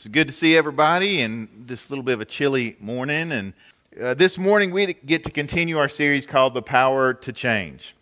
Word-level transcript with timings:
It's 0.00 0.08
good 0.08 0.28
to 0.28 0.32
see 0.32 0.56
everybody 0.56 1.20
and 1.20 1.46
this 1.54 1.90
little 1.90 2.02
bit 2.02 2.14
of 2.14 2.22
a 2.22 2.24
chilly 2.24 2.74
morning. 2.80 3.32
And 3.32 3.52
uh, 4.00 4.14
this 4.14 4.38
morning 4.38 4.70
we 4.70 4.94
get 4.94 5.24
to 5.24 5.30
continue 5.30 5.76
our 5.76 5.90
series 5.90 6.24
called 6.24 6.54
The 6.54 6.62
Power 6.62 7.12
to 7.12 7.32
Change. 7.34 7.94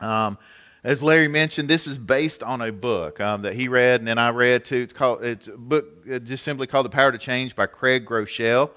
Um, 0.00 0.38
as 0.82 1.04
Larry 1.04 1.28
mentioned, 1.28 1.68
this 1.68 1.86
is 1.86 1.98
based 1.98 2.42
on 2.42 2.60
a 2.60 2.72
book 2.72 3.20
um, 3.20 3.42
that 3.42 3.54
he 3.54 3.68
read 3.68 4.00
and 4.00 4.08
then 4.08 4.18
I 4.18 4.30
read 4.30 4.64
too. 4.64 4.78
It's 4.78 4.92
called 4.92 5.22
it's 5.22 5.46
a 5.46 5.56
book 5.56 6.04
uh, 6.12 6.18
just 6.18 6.42
simply 6.42 6.66
called 6.66 6.86
The 6.86 6.90
Power 6.90 7.12
to 7.12 7.18
Change 7.18 7.54
by 7.54 7.66
Craig 7.66 8.04
Groeschel. 8.04 8.72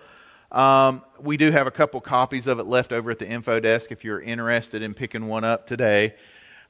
Um, 0.52 1.02
we 1.20 1.38
do 1.38 1.50
have 1.50 1.66
a 1.66 1.72
couple 1.72 2.00
copies 2.02 2.46
of 2.46 2.60
it 2.60 2.68
left 2.68 2.92
over 2.94 3.10
at 3.10 3.18
the 3.18 3.28
info 3.28 3.60
desk 3.60 3.92
if 3.92 4.04
you're 4.04 4.22
interested 4.22 4.84
in 4.84 4.94
picking 4.94 5.26
one 5.26 5.44
up 5.44 5.66
today. 5.66 6.14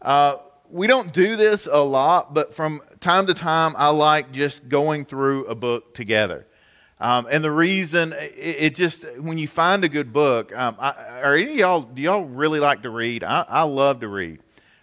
Uh, 0.02 0.38
we 0.70 0.88
don't 0.88 1.14
do 1.14 1.36
this 1.36 1.68
a 1.72 1.78
lot, 1.78 2.34
but 2.34 2.56
from 2.56 2.82
time 3.04 3.28
to 3.28 3.34
time, 3.34 3.76
I 3.78 3.90
like 3.90 4.32
just 4.32 4.68
going 4.68 5.06
through 5.06 5.46
a 5.46 5.56
book 5.56 5.94
together. 5.94 6.48
Um, 7.00 7.28
and 7.30 7.44
the 7.44 7.52
reason 7.52 8.14
it, 8.14 8.36
it, 8.38 8.76
just 8.76 9.06
when 9.20 9.38
you 9.38 9.48
find 9.48 9.84
a 9.84 9.90
good 9.90 10.14
book, 10.14 10.56
um, 10.58 10.78
I, 10.80 11.20
are 11.22 11.36
any 11.36 11.52
of 11.52 11.58
y'all 11.58 11.82
do 11.82 12.02
y'all 12.02 12.24
really 12.24 12.62
like 12.62 12.82
to 12.84 12.90
read? 12.90 13.24
I, 13.24 13.46
I 13.48 13.64
love 13.64 14.00
to 14.00 14.08
read. 14.08 14.40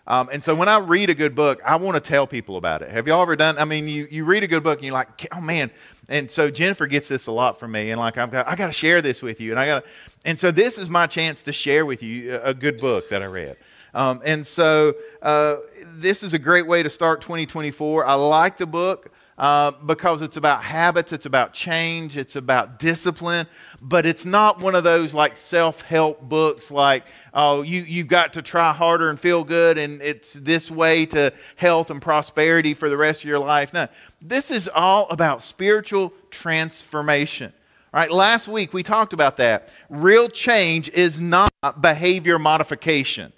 Um, 0.07 0.29
and 0.33 0.45
so 0.45 0.55
when 0.55 0.69
I 0.69 0.79
read 0.79 1.09
a 1.09 1.15
good 1.15 1.35
book, 1.35 1.63
I 1.65 1.77
want 1.77 1.95
to 1.95 2.01
tell 2.01 2.27
people 2.27 2.57
about 2.57 2.83
it. 2.83 2.91
Have 2.91 3.07
y'all 3.07 3.23
ever 3.23 3.37
done? 3.37 3.57
I 3.59 3.65
mean, 3.65 3.89
you, 3.89 4.07
you 4.11 4.25
read 4.25 4.43
a 4.43 4.49
good 4.49 4.63
book 4.63 4.79
and 4.79 4.85
you're 4.85 4.95
like, 4.95 5.29
oh 5.33 5.41
man. 5.41 5.71
And 6.09 6.31
so 6.31 6.51
Jennifer 6.51 6.87
gets 6.89 7.09
this 7.09 7.29
a 7.29 7.33
lot 7.33 7.59
from 7.59 7.73
me, 7.73 7.91
and 7.91 8.01
like 8.01 8.19
I've 8.19 8.31
got 8.31 8.47
I 8.47 8.55
got 8.55 8.67
to 8.67 8.73
share 8.73 9.01
this 9.01 9.23
with 9.23 9.41
you, 9.41 9.53
and 9.53 9.61
I 9.61 9.67
got 9.67 9.85
and 10.25 10.39
so 10.39 10.51
this 10.51 10.77
is 10.77 10.91
my 10.91 11.07
chance 11.07 11.43
to 11.45 11.53
share 11.53 11.87
with 11.87 12.03
you 12.03 12.39
a 12.43 12.53
good 12.53 12.81
book 12.81 13.09
that 13.09 13.23
I 13.23 13.27
read. 13.27 13.57
Um, 13.95 14.21
and 14.25 14.47
so 14.47 14.95
uh, 15.23 15.57
this 15.95 16.23
is 16.23 16.35
a 16.35 16.39
great 16.39 16.67
way 16.67 16.83
to 16.83 16.91
start 16.91 17.21
2024. 17.21 18.05
I 18.05 18.15
like 18.15 18.57
the 18.57 18.67
book. 18.67 19.13
Uh, 19.41 19.71
because 19.87 20.21
it's 20.21 20.37
about 20.37 20.63
habits, 20.63 21.15
it's 21.15 21.25
about 21.25 21.55
change, 21.55 22.19
it's 22.19 22.37
about 22.37 22.79
discipline, 22.79 23.47
but 23.81 24.05
it's 24.05 24.27
not 24.27 24.61
one 24.61 24.75
of 24.75 24.85
those 24.85 25.15
like 25.15 25.35
self 25.39 25.81
help 25.81 26.21
books 26.21 26.71
like, 26.71 27.05
oh, 27.33 27.63
you, 27.63 27.81
you've 27.81 28.07
got 28.07 28.35
to 28.35 28.43
try 28.43 28.71
harder 28.71 29.09
and 29.09 29.19
feel 29.19 29.43
good 29.43 29.79
and 29.79 30.03
it's 30.03 30.35
this 30.35 30.71
way 30.71 31.07
to 31.07 31.33
health 31.57 31.89
and 31.89 32.03
prosperity 32.03 32.75
for 32.75 32.91
the 32.91 32.99
rest 32.99 33.23
of 33.23 33.31
your 33.31 33.39
life. 33.39 33.73
No, 33.73 33.89
this 34.21 34.51
is 34.51 34.69
all 34.75 35.09
about 35.09 35.43
spiritual 35.43 36.13
transformation. 36.31 37.55
Right? 37.95 38.11
Last 38.11 38.47
week 38.47 38.75
we 38.75 38.83
talked 38.83 39.15
about 39.15 39.39
that. 39.39 39.71
Real 39.89 40.29
change 40.29 40.91
is 40.91 41.19
not 41.19 41.51
behavior 41.81 42.39
modification, 42.39 43.33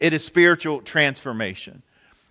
it 0.00 0.12
is 0.12 0.24
spiritual 0.24 0.80
transformation. 0.80 1.82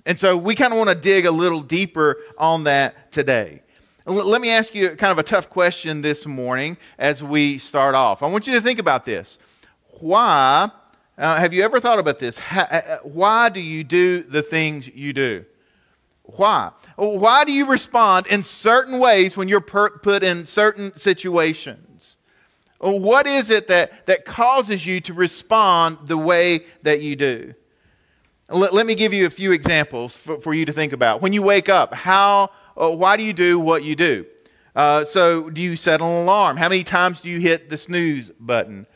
And 0.05 0.17
so 0.17 0.35
we 0.35 0.55
kind 0.55 0.73
of 0.73 0.77
want 0.79 0.89
to 0.89 0.95
dig 0.95 1.25
a 1.25 1.31
little 1.31 1.61
deeper 1.61 2.17
on 2.37 2.63
that 2.63 3.11
today. 3.11 3.61
Let 4.05 4.41
me 4.41 4.49
ask 4.49 4.73
you 4.73 4.89
kind 4.95 5.11
of 5.11 5.19
a 5.19 5.23
tough 5.23 5.49
question 5.51 6.01
this 6.01 6.25
morning 6.25 6.77
as 6.97 7.23
we 7.23 7.59
start 7.59 7.93
off. 7.93 8.23
I 8.23 8.27
want 8.27 8.47
you 8.47 8.53
to 8.53 8.61
think 8.61 8.79
about 8.79 9.05
this. 9.05 9.37
Why, 9.99 10.71
uh, 11.15 11.37
have 11.37 11.53
you 11.53 11.61
ever 11.61 11.79
thought 11.79 11.99
about 11.99 12.17
this? 12.17 12.39
Uh, 12.51 12.59
uh, 12.59 12.97
why 13.03 13.49
do 13.49 13.59
you 13.59 13.83
do 13.83 14.23
the 14.23 14.41
things 14.41 14.87
you 14.87 15.13
do? 15.13 15.45
Why? 16.23 16.71
Why 16.95 17.43
do 17.43 17.51
you 17.51 17.67
respond 17.67 18.25
in 18.27 18.43
certain 18.43 18.97
ways 18.99 19.37
when 19.37 19.47
you're 19.47 19.61
put 19.61 20.23
in 20.23 20.45
certain 20.47 20.95
situations? 20.95 22.17
What 22.79 23.27
is 23.27 23.49
it 23.49 23.67
that, 23.67 24.05
that 24.07 24.25
causes 24.25 24.85
you 24.85 25.01
to 25.01 25.13
respond 25.13 25.99
the 26.07 26.17
way 26.17 26.65
that 26.83 27.01
you 27.01 27.15
do? 27.15 27.53
Let, 28.49 28.73
let 28.73 28.85
me 28.85 28.95
give 28.95 29.13
you 29.13 29.25
a 29.25 29.29
few 29.29 29.51
examples 29.51 30.15
for, 30.15 30.41
for, 30.41 30.53
you 30.53 30.65
to 30.65 30.73
think 30.73 30.91
about. 30.91 31.21
When 31.21 31.33
you 31.33 31.43
wake 31.43 31.69
up, 31.69 31.93
how, 31.93 32.49
uh, 32.75 32.89
why 32.89 33.15
do 33.15 33.23
you 33.23 33.33
do 33.33 33.59
what 33.59 33.83
you 33.83 33.95
do? 33.95 34.25
Uh, 34.75 35.05
so, 35.05 35.49
do 35.49 35.61
you 35.61 35.75
set 35.75 36.01
an 36.01 36.07
alarm? 36.07 36.57
How 36.57 36.69
many 36.69 36.83
times 36.83 37.21
do 37.21 37.29
you 37.29 37.39
hit 37.39 37.69
the 37.69 37.77
snooze 37.77 38.31
button? 38.39 38.87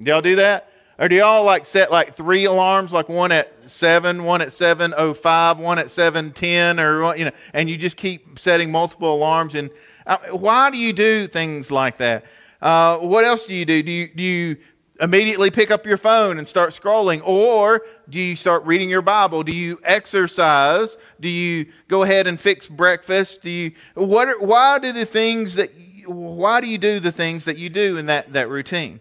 Do 0.00 0.10
y'all 0.10 0.22
do 0.22 0.36
that? 0.36 0.70
Or 0.98 1.08
do 1.08 1.16
y'all 1.16 1.44
like 1.44 1.66
set 1.66 1.90
like 1.90 2.16
three 2.16 2.44
alarms, 2.44 2.92
like 2.92 3.08
one 3.08 3.32
at 3.32 3.52
seven, 3.68 4.24
one 4.24 4.40
at 4.40 4.52
seven 4.52 4.94
oh 4.96 5.14
five, 5.14 5.58
one 5.58 5.78
at 5.78 5.90
seven 5.90 6.32
ten, 6.32 6.80
or 6.80 7.14
you 7.16 7.26
know, 7.26 7.32
and 7.52 7.68
you 7.68 7.76
just 7.76 7.96
keep 7.96 8.38
setting 8.38 8.70
multiple 8.70 9.14
alarms? 9.14 9.54
And 9.54 9.70
uh, 10.06 10.18
why 10.30 10.70
do 10.70 10.78
you 10.78 10.92
do 10.92 11.26
things 11.26 11.70
like 11.70 11.98
that? 11.98 12.24
Uh, 12.62 12.98
what 12.98 13.24
else 13.24 13.46
do 13.46 13.54
you 13.54 13.66
do? 13.66 13.82
Do 13.82 13.90
you, 13.90 14.08
do 14.08 14.22
you 14.22 14.56
immediately 15.00 15.50
pick 15.50 15.70
up 15.70 15.86
your 15.86 15.96
phone 15.96 16.38
and 16.38 16.48
start 16.48 16.70
scrolling? 16.70 17.22
Or 17.24 17.82
do 18.08 18.20
you 18.20 18.36
start 18.36 18.64
reading 18.64 18.88
your 18.88 19.02
Bible? 19.02 19.42
Do 19.42 19.54
you 19.54 19.78
exercise? 19.84 20.96
Do 21.20 21.28
you 21.28 21.66
go 21.88 22.02
ahead 22.02 22.26
and 22.26 22.40
fix 22.40 22.66
breakfast? 22.66 23.42
Do 23.42 23.50
you, 23.50 23.72
what 23.94 24.40
why 24.40 24.78
do 24.78 24.92
the 24.92 25.04
things 25.04 25.54
that, 25.56 25.70
why 26.06 26.60
do 26.60 26.66
you 26.66 26.78
do 26.78 27.00
the 27.00 27.12
things 27.12 27.44
that 27.44 27.58
you 27.58 27.68
do 27.68 27.96
in 27.96 28.06
that, 28.06 28.32
that 28.32 28.48
routine? 28.48 29.00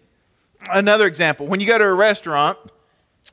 Another 0.70 1.06
example, 1.06 1.46
when 1.48 1.60
you 1.60 1.68
go 1.68 1.78
to 1.78 1.86
a 1.86 1.94
restaurant 1.94 2.58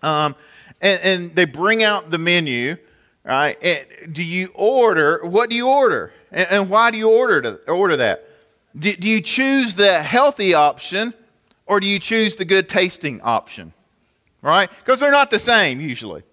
um, 0.02 0.36
and, 0.80 1.00
and 1.02 1.34
they 1.34 1.46
bring 1.46 1.82
out 1.82 2.10
the 2.10 2.18
menu, 2.18 2.76
right? 3.24 3.56
And 3.62 4.12
do 4.12 4.22
you 4.22 4.50
order, 4.54 5.20
what 5.24 5.48
do 5.48 5.56
you 5.56 5.68
order? 5.68 6.12
And, 6.30 6.48
and 6.50 6.70
why 6.70 6.90
do 6.90 6.98
you 6.98 7.08
order, 7.10 7.40
to, 7.40 7.70
order 7.70 7.96
that? 7.96 8.28
Do, 8.78 8.94
do 8.94 9.08
you 9.08 9.20
choose 9.20 9.74
the 9.74 10.02
healthy 10.02 10.54
option 10.54 11.14
or 11.66 11.80
do 11.80 11.86
you 11.86 11.98
choose 11.98 12.36
the 12.36 12.44
good 12.44 12.68
tasting 12.68 13.20
option? 13.22 13.72
Right? 14.40 14.70
Because 14.84 15.00
they're 15.00 15.12
not 15.12 15.30
the 15.30 15.38
same 15.38 15.80
usually. 15.80 16.24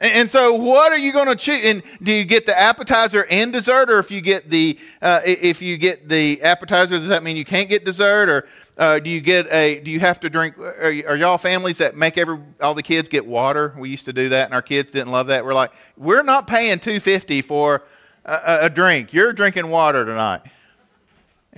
And 0.00 0.30
so, 0.30 0.54
what 0.54 0.92
are 0.92 0.98
you 0.98 1.12
going 1.12 1.26
to 1.26 1.34
choose? 1.34 1.60
And 1.64 1.82
do 2.00 2.12
you 2.12 2.24
get 2.24 2.46
the 2.46 2.56
appetizer 2.56 3.26
and 3.28 3.52
dessert, 3.52 3.90
or 3.90 3.98
if 3.98 4.12
you 4.12 4.20
get 4.20 4.48
the 4.48 4.78
uh, 5.02 5.22
if 5.24 5.60
you 5.60 5.76
get 5.76 6.08
the 6.08 6.40
appetizer, 6.40 6.98
does 6.98 7.08
that 7.08 7.24
mean 7.24 7.36
you 7.36 7.44
can't 7.44 7.68
get 7.68 7.84
dessert, 7.84 8.28
or 8.28 8.48
uh, 8.76 9.00
do 9.00 9.10
you 9.10 9.20
get 9.20 9.52
a? 9.52 9.80
Do 9.80 9.90
you 9.90 9.98
have 9.98 10.20
to 10.20 10.30
drink? 10.30 10.56
Are, 10.56 10.84
are, 10.84 11.16
y'all 11.16 11.36
families 11.36 11.78
that 11.78 11.96
make 11.96 12.16
every 12.16 12.38
all 12.60 12.74
the 12.74 12.82
kids 12.82 13.08
get 13.08 13.26
water? 13.26 13.74
We 13.76 13.88
used 13.88 14.04
to 14.04 14.12
do 14.12 14.28
that, 14.28 14.44
and 14.44 14.54
our 14.54 14.62
kids 14.62 14.92
didn't 14.92 15.10
love 15.10 15.26
that. 15.28 15.44
We're 15.44 15.52
like, 15.52 15.72
we're 15.96 16.22
not 16.22 16.46
paying 16.46 16.78
two 16.78 17.00
fifty 17.00 17.42
for 17.42 17.82
a, 18.24 18.58
a 18.62 18.70
drink. 18.70 19.12
You're 19.12 19.32
drinking 19.32 19.68
water 19.68 20.04
tonight. 20.04 20.42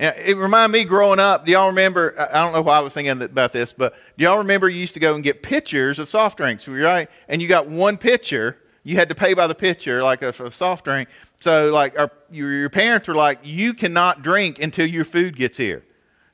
It 0.01 0.35
reminded 0.35 0.73
me 0.73 0.83
growing 0.83 1.19
up. 1.19 1.45
Do 1.45 1.51
y'all 1.51 1.67
remember? 1.67 2.15
I 2.19 2.43
don't 2.43 2.53
know 2.53 2.63
why 2.63 2.77
I 2.77 2.79
was 2.79 2.91
thinking 2.91 3.21
about 3.21 3.53
this, 3.53 3.71
but 3.71 3.93
do 4.17 4.23
y'all 4.23 4.39
remember 4.39 4.67
you 4.67 4.79
used 4.79 4.95
to 4.95 4.99
go 4.99 5.13
and 5.13 5.23
get 5.23 5.43
pitchers 5.43 5.99
of 5.99 6.09
soft 6.09 6.37
drinks, 6.37 6.67
right? 6.67 7.07
And 7.27 7.39
you 7.39 7.47
got 7.47 7.67
one 7.67 7.97
pitcher. 7.97 8.57
You 8.83 8.95
had 8.95 9.09
to 9.09 9.15
pay 9.15 9.35
by 9.35 9.45
the 9.45 9.53
pitcher, 9.53 10.01
like 10.01 10.23
a, 10.23 10.29
a 10.29 10.51
soft 10.51 10.85
drink. 10.85 11.07
So, 11.39 11.71
like, 11.71 11.99
our, 11.99 12.11
your, 12.31 12.51
your 12.51 12.69
parents 12.71 13.07
were 13.07 13.13
like, 13.13 13.41
you 13.43 13.75
cannot 13.75 14.23
drink 14.23 14.57
until 14.57 14.87
your 14.87 15.05
food 15.05 15.35
gets 15.35 15.57
here. 15.57 15.83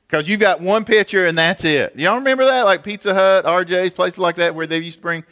Because 0.06 0.26
you've 0.26 0.40
got 0.40 0.62
one 0.62 0.86
pitcher 0.86 1.26
and 1.26 1.36
that's 1.36 1.62
it. 1.66 1.94
Y'all 1.94 2.16
remember 2.16 2.46
that? 2.46 2.62
Like 2.62 2.82
Pizza 2.82 3.12
Hut, 3.12 3.44
RJ's, 3.44 3.92
places 3.92 4.18
like 4.18 4.36
that 4.36 4.54
where 4.54 4.66
they 4.66 4.78
used 4.78 4.96
to 4.96 5.02
bring. 5.02 5.22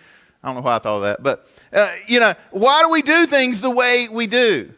I 0.42 0.48
don't 0.48 0.56
know 0.56 0.60
why 0.60 0.76
I 0.76 0.78
thought 0.78 0.96
of 0.96 1.02
that. 1.04 1.22
But, 1.22 1.48
uh, 1.72 1.90
you 2.06 2.20
know, 2.20 2.34
why 2.50 2.82
do 2.82 2.90
we 2.90 3.00
do 3.00 3.24
things 3.24 3.62
the 3.62 3.70
way 3.70 4.08
we 4.10 4.26
do? 4.26 4.74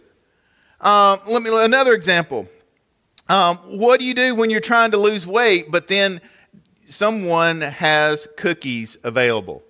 Um, 0.81 1.19
let 1.27 1.43
me, 1.43 1.51
another 1.53 1.95
example. 1.95 2.49
Um, 3.29 3.57
what 3.79 4.01
do 4.01 4.07
you 4.07 4.15
do 4.15 4.35
when 4.35 4.51
you're 4.51 4.61
trying 4.61 4.91
to 4.93 4.97
lose 4.97 5.27
weight, 5.27 5.71
but 5.71 5.89
then 5.89 6.21
someone 6.87 7.61
has 7.61 8.27
cookies 8.37 8.97
available? 9.05 9.63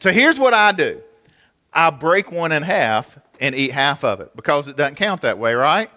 So 0.00 0.10
here's 0.10 0.38
what 0.38 0.54
I 0.54 0.72
do 0.72 1.02
I 1.72 1.90
break 1.90 2.32
one 2.32 2.52
in 2.52 2.62
half 2.62 3.18
and 3.38 3.54
eat 3.54 3.72
half 3.72 4.04
of 4.04 4.20
it 4.20 4.34
because 4.34 4.68
it 4.68 4.76
doesn't 4.76 4.96
count 4.96 5.22
that 5.22 5.38
way, 5.38 5.54
right? 5.54 5.90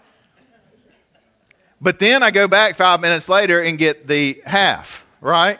But 1.79 1.99
then 1.99 2.23
I 2.23 2.31
go 2.31 2.47
back 2.47 2.75
five 2.75 3.01
minutes 3.01 3.27
later 3.27 3.61
and 3.61 3.77
get 3.77 4.07
the 4.07 4.41
half, 4.45 5.05
right? 5.19 5.59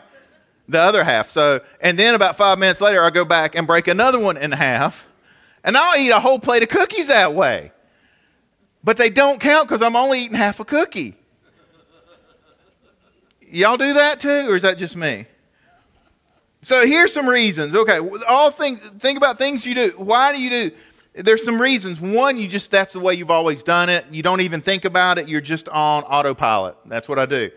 The 0.68 0.78
other 0.78 1.04
half. 1.04 1.30
So, 1.30 1.60
and 1.80 1.98
then 1.98 2.14
about 2.14 2.38
five 2.38 2.58
minutes 2.58 2.80
later, 2.80 3.02
I 3.02 3.10
go 3.10 3.26
back 3.26 3.54
and 3.54 3.66
break 3.66 3.88
another 3.88 4.18
one 4.18 4.38
in 4.38 4.50
half, 4.50 5.06
and 5.62 5.76
I'll 5.76 5.98
eat 5.98 6.08
a 6.08 6.20
whole 6.20 6.38
plate 6.38 6.62
of 6.62 6.70
cookies 6.70 7.08
that 7.08 7.34
way. 7.34 7.72
But 8.84 8.98
they 8.98 9.08
don't 9.08 9.40
count 9.40 9.66
because 9.66 9.80
I'm 9.80 9.96
only 9.96 10.20
eating 10.20 10.36
half 10.36 10.60
a 10.60 10.64
cookie. 10.64 11.16
Y'all 13.40 13.78
do 13.78 13.94
that 13.94 14.20
too, 14.20 14.50
or 14.50 14.56
is 14.56 14.62
that 14.62 14.76
just 14.76 14.96
me? 14.96 15.26
So 16.60 16.86
here's 16.86 17.12
some 17.12 17.28
reasons. 17.28 17.74
Okay, 17.74 17.98
all 18.26 18.50
things 18.50 18.80
think 18.98 19.16
about 19.16 19.38
things 19.38 19.64
you 19.64 19.74
do. 19.74 19.94
Why 19.96 20.32
do 20.32 20.42
you 20.42 20.50
do? 20.50 20.70
There's 21.14 21.44
some 21.44 21.60
reasons. 21.60 22.00
One, 22.00 22.38
you 22.38 22.48
just 22.48 22.70
that's 22.70 22.92
the 22.92 23.00
way 23.00 23.14
you've 23.14 23.30
always 23.30 23.62
done 23.62 23.88
it. 23.88 24.06
You 24.10 24.22
don't 24.22 24.40
even 24.40 24.60
think 24.60 24.84
about 24.84 25.18
it. 25.18 25.28
You're 25.28 25.40
just 25.40 25.68
on 25.68 26.02
autopilot. 26.04 26.76
That's 26.86 27.08
what 27.08 27.18
I 27.18 27.26
do. 27.26 27.50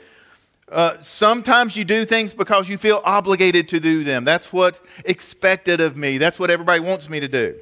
Uh, 0.69 0.98
sometimes 1.02 1.75
you 1.75 1.86
do 1.86 2.06
things 2.06 2.34
because 2.34 2.68
you 2.69 2.78
feel 2.78 3.02
obligated 3.04 3.69
to 3.69 3.80
do 3.80 4.04
them. 4.04 4.25
That's 4.25 4.52
what's 4.54 4.80
expected 5.06 5.81
of 5.81 5.98
me. 5.98 6.18
That's 6.18 6.40
what 6.40 6.52
everybody 6.52 6.81
wants 6.81 7.10
me 7.10 7.19
to 7.22 7.28
do. 7.28 7.56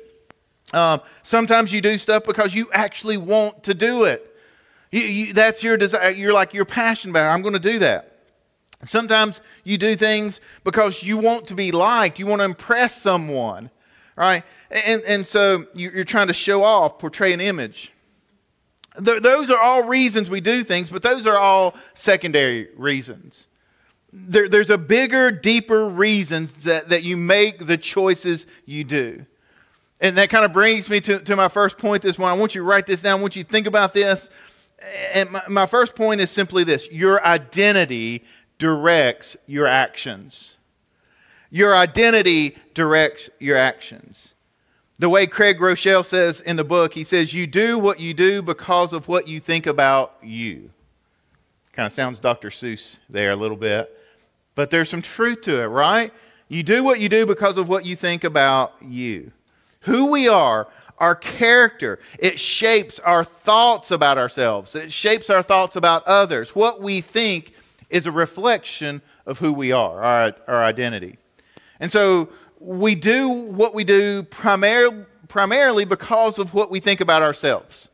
Um, 0.74 1.02
sometimes 1.24 1.72
you 1.72 1.82
do 1.82 1.98
stuff 1.98 2.24
because 2.24 2.54
you 2.54 2.70
actually 2.74 3.18
want 3.18 3.64
to 3.64 3.74
do 3.74 4.06
it. 4.06 4.36
You, 4.92 5.02
you, 5.02 5.34
that's 5.34 5.64
your 5.64 5.78
desire. 5.78 6.12
You're 6.12 6.34
like, 6.34 6.54
you're 6.54 6.66
passionate 6.66 7.12
about 7.12 7.30
it. 7.30 7.34
I'm 7.34 7.42
going 7.42 7.54
to 7.54 7.60
do 7.60 7.80
that. 7.80 8.12
Sometimes 8.86 9.42
you 9.64 9.78
do 9.78 9.96
things 9.96 10.42
because 10.64 11.02
you 11.02 11.18
want 11.18 11.48
to 11.48 11.56
be 11.56 11.72
liked, 11.72 12.20
you 12.20 12.26
want 12.26 12.42
to 12.42 12.46
impress 12.46 13.02
someone, 13.02 13.70
right? 14.16 14.44
And, 14.70 15.02
and 15.04 15.26
so 15.26 15.66
you're 15.74 16.04
trying 16.04 16.28
to 16.28 16.34
show 16.34 16.64
off, 16.64 17.00
portray 17.00 17.34
an 17.34 17.42
image. 17.42 17.92
Those 18.98 19.50
are 19.50 19.60
all 19.60 19.84
reasons 19.84 20.30
we 20.30 20.40
do 20.40 20.64
things, 20.64 20.90
but 20.90 21.04
those 21.04 21.26
are 21.26 21.38
all 21.38 21.76
secondary 21.94 22.70
reasons. 22.78 23.48
There, 24.14 24.48
there's 24.48 24.70
a 24.70 24.78
bigger, 24.78 25.32
deeper 25.32 25.88
reason 25.88 26.50
that, 26.64 26.90
that 26.90 27.04
you 27.04 27.18
make 27.18 27.66
the 27.66 27.78
choices 27.78 28.48
you 28.66 28.84
do. 28.84 29.26
And 30.01 30.18
that 30.18 30.30
kind 30.30 30.44
of 30.44 30.51
brings 30.51 30.89
me 30.89 31.00
to, 31.01 31.19
to 31.19 31.36
my 31.36 31.47
first 31.47 31.77
point 31.77 32.03
this 32.03 32.18
morning. 32.18 32.38
I 32.38 32.39
want 32.39 32.53
you 32.53 32.62
to 32.62 32.68
write 32.68 32.86
this 32.86 33.01
down. 33.01 33.19
I 33.19 33.21
want 33.21 33.36
you 33.36 33.44
to 33.44 33.50
think 33.50 33.65
about 33.65 33.94
this. 33.94 34.30
And 35.13 35.31
my, 35.31 35.44
my 35.47 35.65
first 35.65 35.95
point 35.95 36.21
is 36.21 36.30
simply 36.30 36.63
this 36.63 36.89
your 36.92 37.25
identity 37.25 38.24
directs 38.57 39.38
your 39.45 39.68
actions. 39.68 40.53
Your 41.50 41.75
identity 41.75 42.57
directs 42.74 43.30
your 43.39 43.57
actions. 43.57 44.33
The 44.97 45.09
way 45.09 45.27
Craig 45.27 45.57
Groeschel 45.57 46.06
says 46.06 46.42
in 46.42 46.56
the 46.56 46.63
book, 46.63 46.94
he 46.94 47.03
says, 47.03 47.33
You 47.33 47.47
do 47.47 47.77
what 47.77 48.00
you 48.00 48.13
do 48.13 48.42
because 48.42 48.94
of 48.94 49.07
what 49.07 49.27
you 49.27 49.39
think 49.39 49.65
about 49.65 50.15
you. 50.21 50.71
Kind 51.74 51.88
of 51.88 51.94
sounds 51.94 52.19
Dr. 52.19 52.50
Seuss 52.50 52.97
there 53.09 53.31
a 53.31 53.36
little 53.36 53.57
bit. 53.57 53.95
But 54.56 54.71
there's 54.71 54.89
some 54.89 55.01
truth 55.01 55.42
to 55.42 55.62
it, 55.62 55.65
right? 55.65 56.13
You 56.47 56.63
do 56.63 56.83
what 56.83 57.00
you 57.00 57.09
do 57.09 57.25
because 57.25 57.57
of 57.57 57.68
what 57.68 57.86
you 57.86 57.95
think 57.95 58.24
about 58.24 58.74
you. 58.81 59.31
Who 59.86 60.08
we 60.08 60.28
are, 60.28 60.68
our 60.98 61.16
character, 61.16 62.00
it 62.18 62.40
shapes 62.40 63.00
our 63.00 63.24
thoughts 63.24 63.92
about 63.92 64.18
ourselves, 64.18 64.76
it 64.76 64.92
shapes 64.92 65.30
our 65.30 65.44
thoughts 65.44 65.76
about 65.76 66.06
others. 66.08 66.56
What 66.56 66.82
we 66.82 67.02
think 67.02 67.54
is 67.90 68.06
a 68.06 68.12
reflection 68.12 69.02
of 69.26 69.40
who 69.40 69.54
we 69.54 69.72
are, 69.72 70.04
our, 70.04 70.34
our 70.48 70.64
identity. 70.64 71.18
And 71.80 71.92
so 71.92 72.30
we 72.60 72.96
do 72.96 73.30
what 73.30 73.74
we 73.74 73.84
do 73.84 74.24
primar- 74.24 75.06
primarily 75.28 75.86
because 75.86 76.40
of 76.40 76.54
what 76.54 76.72
we 76.72 76.80
think 76.80 77.02
about 77.02 77.22
ourselves. 77.22 77.90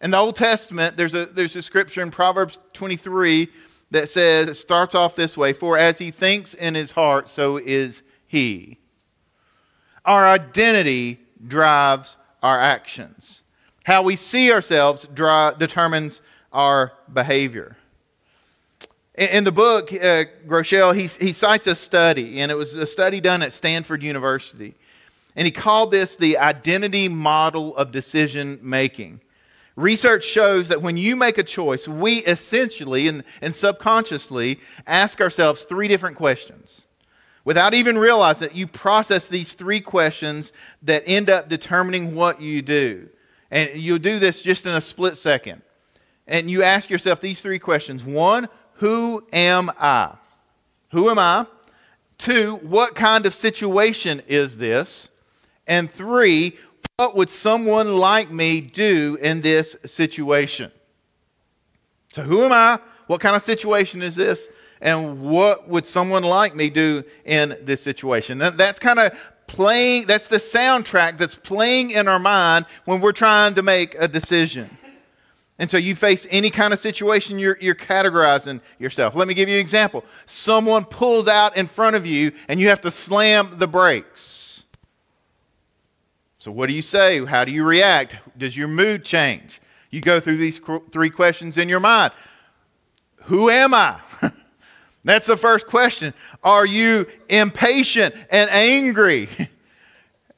In 0.00 0.10
the 0.10 0.16
Old 0.16 0.36
Testament, 0.36 0.96
there's 0.96 1.14
a, 1.14 1.26
there's 1.26 1.56
a 1.56 1.62
scripture 1.62 2.02
in 2.02 2.10
Proverbs 2.10 2.58
23 2.72 3.48
that 3.90 4.08
says, 4.08 4.48
it 4.48 4.54
starts 4.54 4.94
off 4.94 5.14
this 5.14 5.36
way 5.36 5.52
For 5.52 5.78
as 5.78 5.98
he 5.98 6.10
thinks 6.10 6.54
in 6.54 6.74
his 6.74 6.92
heart, 6.92 7.28
so 7.28 7.56
is 7.58 8.02
he. 8.26 8.78
Our 10.04 10.26
identity 10.26 11.20
drives 11.46 12.16
our 12.42 12.58
actions. 12.60 13.42
How 13.84 14.02
we 14.02 14.16
see 14.16 14.52
ourselves 14.52 15.06
determines 15.14 16.20
our 16.52 16.92
behavior. 17.12 17.76
In, 19.14 19.28
in 19.28 19.44
the 19.44 19.52
book, 19.52 19.92
uh, 19.92 20.24
Groeschel, 20.46 20.94
he, 20.94 21.24
he 21.24 21.32
cites 21.32 21.66
a 21.66 21.74
study, 21.74 22.40
and 22.40 22.50
it 22.50 22.56
was 22.56 22.74
a 22.74 22.86
study 22.86 23.20
done 23.20 23.42
at 23.42 23.52
Stanford 23.52 24.02
University. 24.02 24.74
And 25.36 25.46
he 25.46 25.50
called 25.50 25.90
this 25.90 26.16
the 26.16 26.38
identity 26.38 27.08
model 27.08 27.76
of 27.76 27.92
decision 27.92 28.58
making. 28.62 29.20
Research 29.76 30.24
shows 30.24 30.68
that 30.68 30.82
when 30.82 30.96
you 30.96 31.14
make 31.14 31.38
a 31.38 31.44
choice, 31.44 31.86
we 31.86 32.16
essentially 32.24 33.06
and, 33.06 33.22
and 33.40 33.54
subconsciously 33.54 34.58
ask 34.88 35.20
ourselves 35.20 35.62
three 35.62 35.86
different 35.86 36.16
questions. 36.16 36.82
Without 37.48 37.72
even 37.72 37.96
realizing 37.96 38.48
it, 38.48 38.54
you 38.54 38.66
process 38.66 39.26
these 39.26 39.54
three 39.54 39.80
questions 39.80 40.52
that 40.82 41.02
end 41.06 41.30
up 41.30 41.48
determining 41.48 42.14
what 42.14 42.42
you 42.42 42.60
do. 42.60 43.08
And 43.50 43.70
you'll 43.74 43.98
do 43.98 44.18
this 44.18 44.42
just 44.42 44.66
in 44.66 44.74
a 44.74 44.82
split 44.82 45.16
second. 45.16 45.62
And 46.26 46.50
you 46.50 46.62
ask 46.62 46.90
yourself 46.90 47.22
these 47.22 47.40
three 47.40 47.58
questions 47.58 48.04
One, 48.04 48.50
who 48.74 49.24
am 49.32 49.70
I? 49.78 50.16
Who 50.90 51.08
am 51.08 51.18
I? 51.18 51.46
Two, 52.18 52.56
what 52.56 52.94
kind 52.94 53.24
of 53.24 53.32
situation 53.32 54.20
is 54.26 54.58
this? 54.58 55.10
And 55.66 55.90
three, 55.90 56.58
what 56.98 57.16
would 57.16 57.30
someone 57.30 57.96
like 57.96 58.30
me 58.30 58.60
do 58.60 59.16
in 59.22 59.40
this 59.40 59.74
situation? 59.86 60.70
So, 62.12 62.24
who 62.24 62.44
am 62.44 62.52
I? 62.52 62.78
What 63.06 63.22
kind 63.22 63.34
of 63.34 63.42
situation 63.42 64.02
is 64.02 64.16
this? 64.16 64.48
And 64.80 65.20
what 65.20 65.68
would 65.68 65.86
someone 65.86 66.22
like 66.22 66.54
me 66.54 66.70
do 66.70 67.04
in 67.24 67.56
this 67.62 67.82
situation? 67.82 68.38
That, 68.38 68.56
that's 68.56 68.78
kind 68.78 68.98
of 68.98 69.12
playing, 69.46 70.06
that's 70.06 70.28
the 70.28 70.36
soundtrack 70.36 71.18
that's 71.18 71.34
playing 71.34 71.90
in 71.90 72.06
our 72.06 72.18
mind 72.18 72.66
when 72.84 73.00
we're 73.00 73.12
trying 73.12 73.54
to 73.54 73.62
make 73.62 73.96
a 73.98 74.06
decision. 74.06 74.78
And 75.58 75.68
so 75.68 75.76
you 75.76 75.96
face 75.96 76.24
any 76.30 76.50
kind 76.50 76.72
of 76.72 76.78
situation, 76.78 77.38
you're, 77.38 77.58
you're 77.60 77.74
categorizing 77.74 78.60
yourself. 78.78 79.16
Let 79.16 79.26
me 79.26 79.34
give 79.34 79.48
you 79.48 79.56
an 79.56 79.60
example. 79.60 80.04
Someone 80.24 80.84
pulls 80.84 81.26
out 81.26 81.56
in 81.56 81.66
front 81.66 81.96
of 81.96 82.06
you 82.06 82.30
and 82.46 82.60
you 82.60 82.68
have 82.68 82.80
to 82.82 82.92
slam 82.92 83.58
the 83.58 83.66
brakes. 83.66 84.62
So 86.38 86.52
what 86.52 86.68
do 86.68 86.72
you 86.72 86.82
say? 86.82 87.24
How 87.24 87.44
do 87.44 87.50
you 87.50 87.64
react? 87.64 88.14
Does 88.38 88.56
your 88.56 88.68
mood 88.68 89.04
change? 89.04 89.60
You 89.90 90.00
go 90.00 90.20
through 90.20 90.36
these 90.36 90.60
three 90.92 91.10
questions 91.10 91.58
in 91.58 91.68
your 91.68 91.80
mind. 91.80 92.12
Who 93.24 93.50
am 93.50 93.74
I? 93.74 94.00
That's 95.04 95.26
the 95.26 95.36
first 95.36 95.66
question. 95.66 96.12
Are 96.42 96.66
you 96.66 97.06
impatient 97.28 98.14
and 98.30 98.50
angry? 98.50 99.28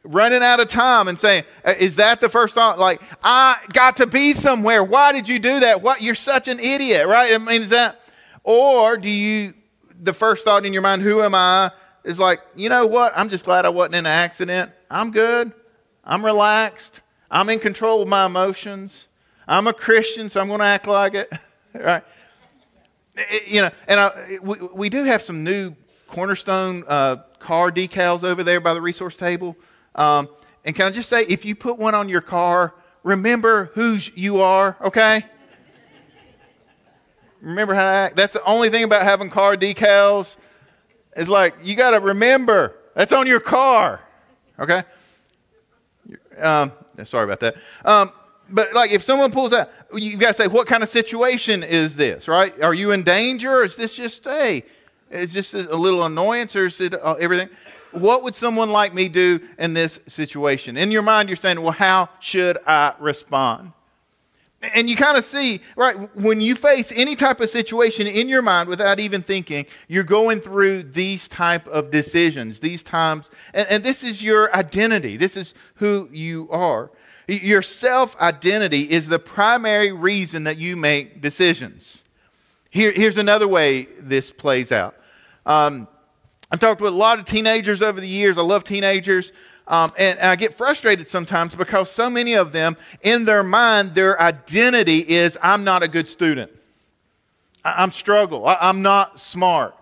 running 0.03 0.43
out 0.43 0.61
of 0.61 0.69
time 0.69 1.09
and 1.09 1.19
saying, 1.19 1.45
uh, 1.65 1.75
Is 1.79 1.97
that 1.97 2.21
the 2.21 2.29
first 2.29 2.55
thought? 2.55 2.79
Like, 2.79 3.01
I 3.23 3.57
got 3.73 3.97
to 3.99 4.07
be 4.07 4.33
somewhere. 4.33 4.83
Why 4.83 5.13
did 5.13 5.29
you 5.29 5.39
do 5.39 5.61
that? 5.61 5.83
What? 5.83 6.03
You're 6.03 6.15
such 6.15 6.49
an 6.49 6.59
idiot, 6.59 7.07
right? 7.07 7.33
I 7.33 7.39
mean, 7.39 7.63
is 7.63 7.69
that, 7.71 8.01
or 8.43 8.97
do 8.97 9.09
you, 9.09 9.55
the 10.01 10.13
first 10.13 10.45
thought 10.45 10.65
in 10.65 10.73
your 10.73 10.83
mind, 10.83 11.03
Who 11.03 11.23
am 11.23 11.35
I? 11.35 11.71
is 12.05 12.19
like, 12.19 12.41
You 12.55 12.69
know 12.69 12.87
what? 12.87 13.13
I'm 13.17 13.29
just 13.29 13.45
glad 13.45 13.65
I 13.65 13.69
wasn't 13.69 13.97
in 13.97 14.07
an 14.07 14.13
accident. 14.13 14.71
I'm 14.91 15.11
good. 15.11 15.53
I'm 16.05 16.25
relaxed. 16.25 17.01
I'm 17.31 17.49
in 17.49 17.59
control 17.59 18.03
of 18.03 18.09
my 18.09 18.27
emotions. 18.27 19.07
I'm 19.47 19.67
a 19.67 19.73
Christian, 19.73 20.31
so 20.31 20.41
I'm 20.41 20.49
going 20.49 20.61
to 20.61 20.67
act 20.67 20.87
like 20.87 21.15
it, 21.15 21.31
right? 21.75 22.03
It, 23.29 23.49
you 23.49 23.63
know, 23.63 23.71
and 23.87 24.01
I, 24.01 24.39
we, 24.43 24.57
we 24.57 24.89
do 24.89 25.05
have 25.05 25.23
some 25.23 25.45
new 25.45 25.75
cornerstone 26.07 26.85
uh, 26.89 27.17
car 27.39 27.71
decals 27.71 28.25
over 28.25 28.43
there 28.43 28.61
by 28.61 28.75
the 28.75 28.81
resource 28.81 29.17
table. 29.17 29.57
Um, 29.95 30.29
and 30.65 30.75
can 30.75 30.87
I 30.87 30.91
just 30.91 31.09
say, 31.09 31.23
if 31.23 31.45
you 31.45 31.55
put 31.55 31.79
one 31.79 31.95
on 31.95 32.09
your 32.09 32.21
car, 32.21 32.75
remember 33.03 33.71
whose 33.75 34.11
you 34.15 34.41
are, 34.41 34.77
okay? 34.81 35.25
remember 37.41 37.75
how 37.75 37.83
to 37.83 37.89
act. 37.89 38.17
That's 38.17 38.35
the 38.35 38.45
only 38.45 38.69
thing 38.69 38.85
about 38.85 39.03
having 39.03 39.31
car 39.31 39.57
decals. 39.57 40.37
Is 41.17 41.29
like 41.29 41.55
you 41.63 41.75
got 41.75 41.91
to 41.91 42.01
remember 42.01 42.77
that's 42.95 43.13
on 43.13 43.27
your 43.27 43.41
car, 43.41 44.01
okay? 44.59 44.85
Um, 46.39 46.73
sorry 47.05 47.25
about 47.25 47.41
that. 47.41 47.57
Um, 47.85 48.13
but 48.51 48.73
like 48.73 48.91
if 48.91 49.03
someone 49.03 49.31
pulls 49.31 49.53
out, 49.53 49.71
you 49.95 50.17
got 50.17 50.29
to 50.29 50.35
say, 50.35 50.47
what 50.47 50.67
kind 50.67 50.83
of 50.83 50.89
situation 50.89 51.63
is 51.63 51.97
this, 51.97 52.29
right? 52.29 52.61
Are 52.63 52.75
you 52.75 52.93
in 52.93 53.03
danger, 53.03 53.51
or 53.51 53.65
is 53.65 53.77
this 53.77 53.97
just 53.97 54.27
a, 54.27 54.63
is 55.11 55.33
this 55.33 55.55
a 55.55 55.77
little 55.77 56.05
annoyance, 56.05 56.55
or 56.57 56.67
is 56.67 56.81
it 56.81 56.95
uh, 56.95 57.15
everything? 57.15 57.49
what 57.93 58.23
would 58.23 58.35
someone 58.35 58.71
like 58.71 58.95
me 58.95 59.09
do 59.09 59.41
in 59.59 59.75
this 59.75 60.01
situation? 60.07 60.77
In 60.77 60.91
your 60.91 61.03
mind, 61.03 61.29
you're 61.29 61.37
saying, 61.37 61.61
well, 61.61 61.73
how 61.73 62.09
should 62.21 62.59
I 62.67 62.95
respond? 62.99 63.73
And 64.75 64.91
you 64.91 64.97
kind 64.97 65.17
of 65.17 65.25
see, 65.25 65.63
right, 65.75 66.15
when 66.15 66.41
you 66.41 66.55
face 66.55 66.93
any 66.95 67.17
type 67.17 67.41
of 67.41 67.49
situation 67.49 68.07
in 68.07 68.29
your 68.29 68.43
mind 68.43 68.69
without 68.69 69.01
even 69.01 69.23
thinking, 69.23 69.65
you're 69.89 70.05
going 70.05 70.41
through 70.41 70.83
these 70.83 71.29
type 71.29 71.67
of 71.67 71.91
decisions, 71.91 72.59
these 72.59 72.83
times, 72.83 73.31
and, 73.55 73.67
and 73.69 73.85
this 73.85 74.05
is 74.05 74.23
your 74.23 74.55
identity. 74.55 75.17
This 75.17 75.37
is 75.37 75.55
who 75.77 76.11
you 76.13 76.47
are. 76.51 76.91
Your 77.31 77.63
self 77.63 78.21
identity 78.21 78.91
is 78.91 79.07
the 79.07 79.21
primary 79.21 79.93
reason 79.93 80.45
that 80.45 80.59
you 80.59 80.75
make 80.75 81.21
decisions. 81.21 82.03
Here, 82.71 82.91
here's 82.91 83.19
another 83.19 83.47
way 83.47 83.87
this 84.01 84.33
plays 84.33 84.73
out. 84.73 84.97
Um, 85.47 85.87
I've 86.51 86.59
talked 86.59 86.81
with 86.81 86.93
a 86.93 86.97
lot 86.97 87.21
of 87.21 87.27
teenagers 87.27 87.83
over 87.83 88.01
the 88.01 88.09
years. 88.09 88.37
I 88.37 88.43
love 88.43 88.65
teenagers. 88.65 89.31
Um, 89.69 89.93
and, 89.97 90.19
and, 90.19 90.29
I 90.29 90.35
get 90.35 90.57
frustrated 90.57 91.07
sometimes 91.07 91.55
because 91.55 91.89
so 91.89 92.11
many 92.11 92.35
of 92.35 92.51
them, 92.51 92.77
in 93.03 93.25
their 93.25 93.45
mind, 93.45 93.95
their 93.95 94.21
identity 94.21 94.99
is 94.99 95.39
I'm 95.41 95.63
not 95.63 95.85
a 95.85 95.89
good 95.89 96.11
student. 96.11 96.51
I, 97.65 97.85
am 97.85 97.93
struggle. 97.93 98.49
I, 98.49 98.57
am 98.69 98.83
not 98.83 99.21
smart. 99.21 99.77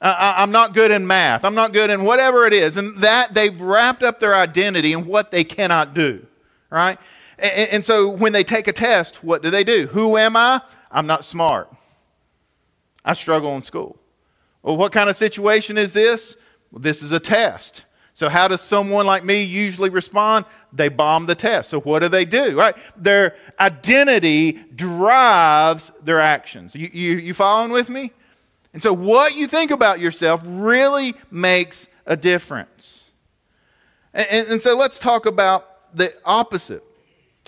I, 0.00 0.42
am 0.42 0.50
not 0.50 0.74
good 0.74 0.90
in 0.90 1.06
math. 1.06 1.44
I'm 1.44 1.54
not 1.54 1.72
good 1.72 1.90
in 1.90 2.02
whatever 2.02 2.44
it 2.46 2.52
is. 2.52 2.76
And 2.76 2.98
that 2.98 3.32
they've 3.32 3.60
wrapped 3.60 4.02
up 4.02 4.18
their 4.18 4.34
identity 4.34 4.92
in 4.92 5.06
what 5.06 5.30
they 5.30 5.44
cannot 5.44 5.94
do. 5.94 6.26
Right? 6.70 6.98
And, 7.38 7.70
and 7.70 7.84
so 7.84 8.08
when 8.08 8.32
they 8.32 8.44
take 8.44 8.68
a 8.68 8.72
test, 8.72 9.24
what 9.24 9.42
do 9.42 9.50
they 9.50 9.64
do? 9.64 9.88
Who 9.88 10.16
am 10.16 10.36
I? 10.36 10.60
I'm 10.90 11.06
not 11.06 11.24
smart. 11.24 11.72
I 13.04 13.14
struggle 13.14 13.54
in 13.56 13.62
school. 13.62 13.98
Well, 14.62 14.76
what 14.76 14.92
kind 14.92 15.08
of 15.08 15.16
situation 15.16 15.78
is 15.78 15.92
this? 15.92 16.36
Well, 16.70 16.80
this 16.80 17.02
is 17.02 17.12
a 17.12 17.20
test. 17.20 17.84
So, 18.12 18.28
how 18.28 18.48
does 18.48 18.60
someone 18.60 19.06
like 19.06 19.24
me 19.24 19.42
usually 19.42 19.88
respond? 19.88 20.44
They 20.72 20.88
bomb 20.88 21.24
the 21.24 21.34
test. 21.34 21.70
So, 21.70 21.80
what 21.80 22.00
do 22.00 22.08
they 22.08 22.26
do? 22.26 22.58
Right? 22.58 22.76
Their 22.96 23.34
identity 23.58 24.52
drives 24.74 25.90
their 26.02 26.20
actions. 26.20 26.74
You, 26.74 26.90
you, 26.92 27.16
you 27.16 27.34
following 27.34 27.72
with 27.72 27.88
me? 27.88 28.12
And 28.74 28.82
so, 28.82 28.92
what 28.92 29.34
you 29.34 29.46
think 29.46 29.70
about 29.70 30.00
yourself 30.00 30.42
really 30.44 31.14
makes 31.30 31.88
a 32.04 32.16
difference. 32.16 33.12
And, 34.12 34.26
and, 34.30 34.48
and 34.48 34.62
so, 34.62 34.76
let's 34.76 34.98
talk 34.98 35.24
about 35.24 35.69
the 35.94 36.14
opposite. 36.24 36.84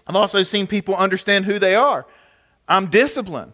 I've 0.06 0.16
also 0.16 0.42
seen 0.42 0.66
people 0.66 0.96
understand 0.96 1.44
who 1.44 1.58
they 1.58 1.74
are. 1.74 2.06
I'm 2.68 2.86
disciplined. 2.86 3.52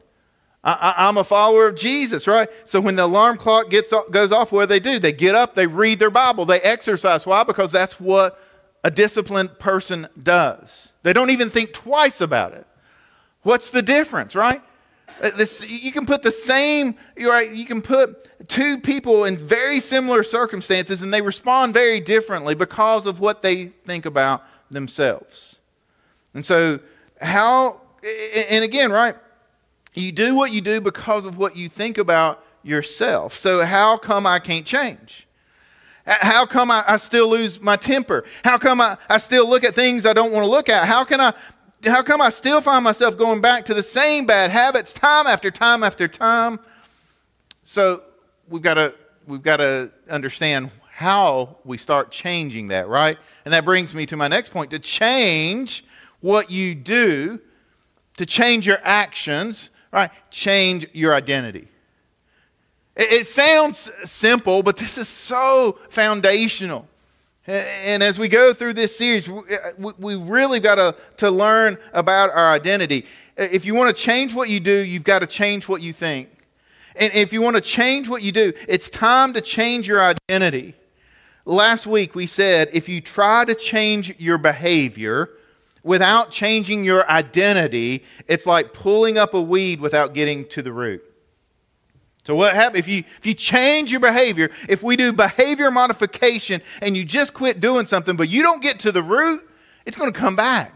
I, 0.64 1.08
am 1.08 1.16
a 1.16 1.24
follower 1.24 1.68
of 1.68 1.76
Jesus, 1.76 2.26
right? 2.26 2.48
So 2.64 2.80
when 2.80 2.96
the 2.96 3.04
alarm 3.04 3.36
clock 3.36 3.70
gets 3.70 3.92
goes 4.10 4.32
off, 4.32 4.50
what 4.52 4.62
do 4.62 4.66
they 4.66 4.80
do? 4.80 4.98
They 4.98 5.12
get 5.12 5.34
up, 5.34 5.54
they 5.54 5.66
read 5.66 5.98
their 5.98 6.10
Bible, 6.10 6.44
they 6.44 6.60
exercise. 6.60 7.24
Why? 7.24 7.44
Because 7.44 7.72
that's 7.72 7.98
what 8.00 8.38
a 8.84 8.90
disciplined 8.90 9.58
person 9.58 10.08
does. 10.20 10.92
They 11.04 11.12
don't 11.12 11.30
even 11.30 11.48
think 11.48 11.72
twice 11.72 12.20
about 12.20 12.52
it. 12.52 12.66
What's 13.42 13.70
the 13.70 13.82
difference, 13.82 14.34
right? 14.34 14.60
Uh, 15.22 15.30
this, 15.30 15.66
you 15.66 15.92
can 15.92 16.06
put 16.06 16.22
the 16.22 16.32
same, 16.32 16.96
right? 17.16 17.50
You 17.50 17.64
can 17.64 17.80
put 17.80 18.48
two 18.48 18.78
people 18.78 19.24
in 19.24 19.38
very 19.38 19.80
similar 19.80 20.22
circumstances 20.22 21.02
and 21.02 21.14
they 21.14 21.22
respond 21.22 21.72
very 21.72 22.00
differently 22.00 22.54
because 22.54 23.06
of 23.06 23.20
what 23.20 23.42
they 23.42 23.66
think 23.86 24.06
about 24.06 24.42
themselves. 24.70 25.58
And 26.34 26.44
so, 26.44 26.80
how, 27.20 27.80
and 28.02 28.64
again, 28.64 28.92
right? 28.92 29.16
You 29.94 30.12
do 30.12 30.34
what 30.34 30.52
you 30.52 30.60
do 30.60 30.80
because 30.80 31.26
of 31.26 31.38
what 31.38 31.56
you 31.56 31.68
think 31.68 31.98
about 31.98 32.44
yourself. 32.62 33.34
So, 33.34 33.64
how 33.64 33.98
come 33.98 34.26
I 34.26 34.38
can't 34.38 34.66
change? 34.66 35.26
How 36.06 36.46
come 36.46 36.70
I, 36.70 36.84
I 36.86 36.96
still 36.96 37.28
lose 37.28 37.60
my 37.60 37.76
temper? 37.76 38.24
How 38.42 38.56
come 38.56 38.80
I, 38.80 38.96
I 39.08 39.18
still 39.18 39.48
look 39.48 39.64
at 39.64 39.74
things 39.74 40.06
I 40.06 40.14
don't 40.14 40.32
want 40.32 40.44
to 40.44 40.50
look 40.50 40.68
at? 40.68 40.86
How 40.86 41.04
can 41.04 41.20
I 41.20 41.34
how 41.84 42.02
come 42.02 42.20
I 42.20 42.30
still 42.30 42.60
find 42.60 42.82
myself 42.82 43.16
going 43.16 43.40
back 43.40 43.64
to 43.66 43.74
the 43.74 43.84
same 43.84 44.26
bad 44.26 44.50
habits 44.50 44.92
time 44.92 45.26
after 45.26 45.50
time 45.50 45.84
after 45.84 46.08
time? 46.08 46.58
So 47.62 48.02
we've 48.48 48.62
got 48.62 48.74
to 48.74 48.94
we've 49.26 49.42
got 49.42 49.58
to 49.58 49.90
understand 50.08 50.70
how 50.90 51.58
we 51.64 51.78
start 51.78 52.10
changing 52.10 52.68
that, 52.68 52.88
right? 52.88 53.18
And 53.48 53.54
that 53.54 53.64
brings 53.64 53.94
me 53.94 54.04
to 54.04 54.16
my 54.18 54.28
next 54.28 54.50
point. 54.50 54.72
To 54.72 54.78
change 54.78 55.82
what 56.20 56.50
you 56.50 56.74
do, 56.74 57.40
to 58.18 58.26
change 58.26 58.66
your 58.66 58.78
actions, 58.84 59.70
right? 59.90 60.10
Change 60.30 60.86
your 60.92 61.14
identity. 61.14 61.66
It, 62.94 63.10
it 63.10 63.26
sounds 63.26 63.90
simple, 64.04 64.62
but 64.62 64.76
this 64.76 64.98
is 64.98 65.08
so 65.08 65.78
foundational. 65.88 66.86
And 67.46 68.02
as 68.02 68.18
we 68.18 68.28
go 68.28 68.52
through 68.52 68.74
this 68.74 68.98
series, 68.98 69.26
uh, 69.30 69.72
we 69.98 70.16
really 70.16 70.60
got 70.60 70.74
to, 70.74 70.94
to 71.16 71.30
learn 71.30 71.78
about 71.94 72.28
our 72.28 72.52
identity. 72.52 73.06
Uh, 73.38 73.44
if 73.50 73.64
you 73.64 73.74
want 73.74 73.96
to 73.96 73.98
change 73.98 74.34
what 74.34 74.50
you 74.50 74.60
do, 74.60 74.76
you've 74.76 75.04
got 75.04 75.20
to 75.20 75.26
change 75.26 75.70
what 75.70 75.80
you 75.80 75.94
think. 75.94 76.28
And 76.96 77.14
if 77.14 77.32
you 77.32 77.40
want 77.40 77.56
to 77.56 77.62
change 77.62 78.10
what 78.10 78.20
you 78.20 78.30
do, 78.30 78.52
it's 78.68 78.90
time 78.90 79.32
to 79.32 79.40
change 79.40 79.88
your 79.88 80.02
identity. 80.02 80.74
Last 81.48 81.86
week 81.86 82.14
we 82.14 82.26
said 82.26 82.68
if 82.74 82.90
you 82.90 83.00
try 83.00 83.46
to 83.46 83.54
change 83.54 84.14
your 84.18 84.36
behavior 84.36 85.30
without 85.82 86.30
changing 86.30 86.84
your 86.84 87.08
identity, 87.10 88.04
it's 88.26 88.44
like 88.44 88.74
pulling 88.74 89.16
up 89.16 89.32
a 89.32 89.40
weed 89.40 89.80
without 89.80 90.12
getting 90.12 90.46
to 90.48 90.60
the 90.60 90.74
root. 90.74 91.02
So 92.24 92.34
what 92.34 92.52
happens 92.54 92.80
if 92.80 92.86
you 92.86 93.02
if 93.18 93.24
you 93.24 93.32
change 93.32 93.90
your 93.90 94.00
behavior, 94.00 94.50
if 94.68 94.82
we 94.82 94.94
do 94.94 95.10
behavior 95.10 95.70
modification 95.70 96.60
and 96.82 96.94
you 96.94 97.02
just 97.02 97.32
quit 97.32 97.60
doing 97.60 97.86
something 97.86 98.14
but 98.14 98.28
you 98.28 98.42
don't 98.42 98.62
get 98.62 98.80
to 98.80 98.92
the 98.92 99.02
root, 99.02 99.42
it's 99.86 99.96
going 99.96 100.12
to 100.12 100.18
come 100.18 100.36
back. 100.36 100.74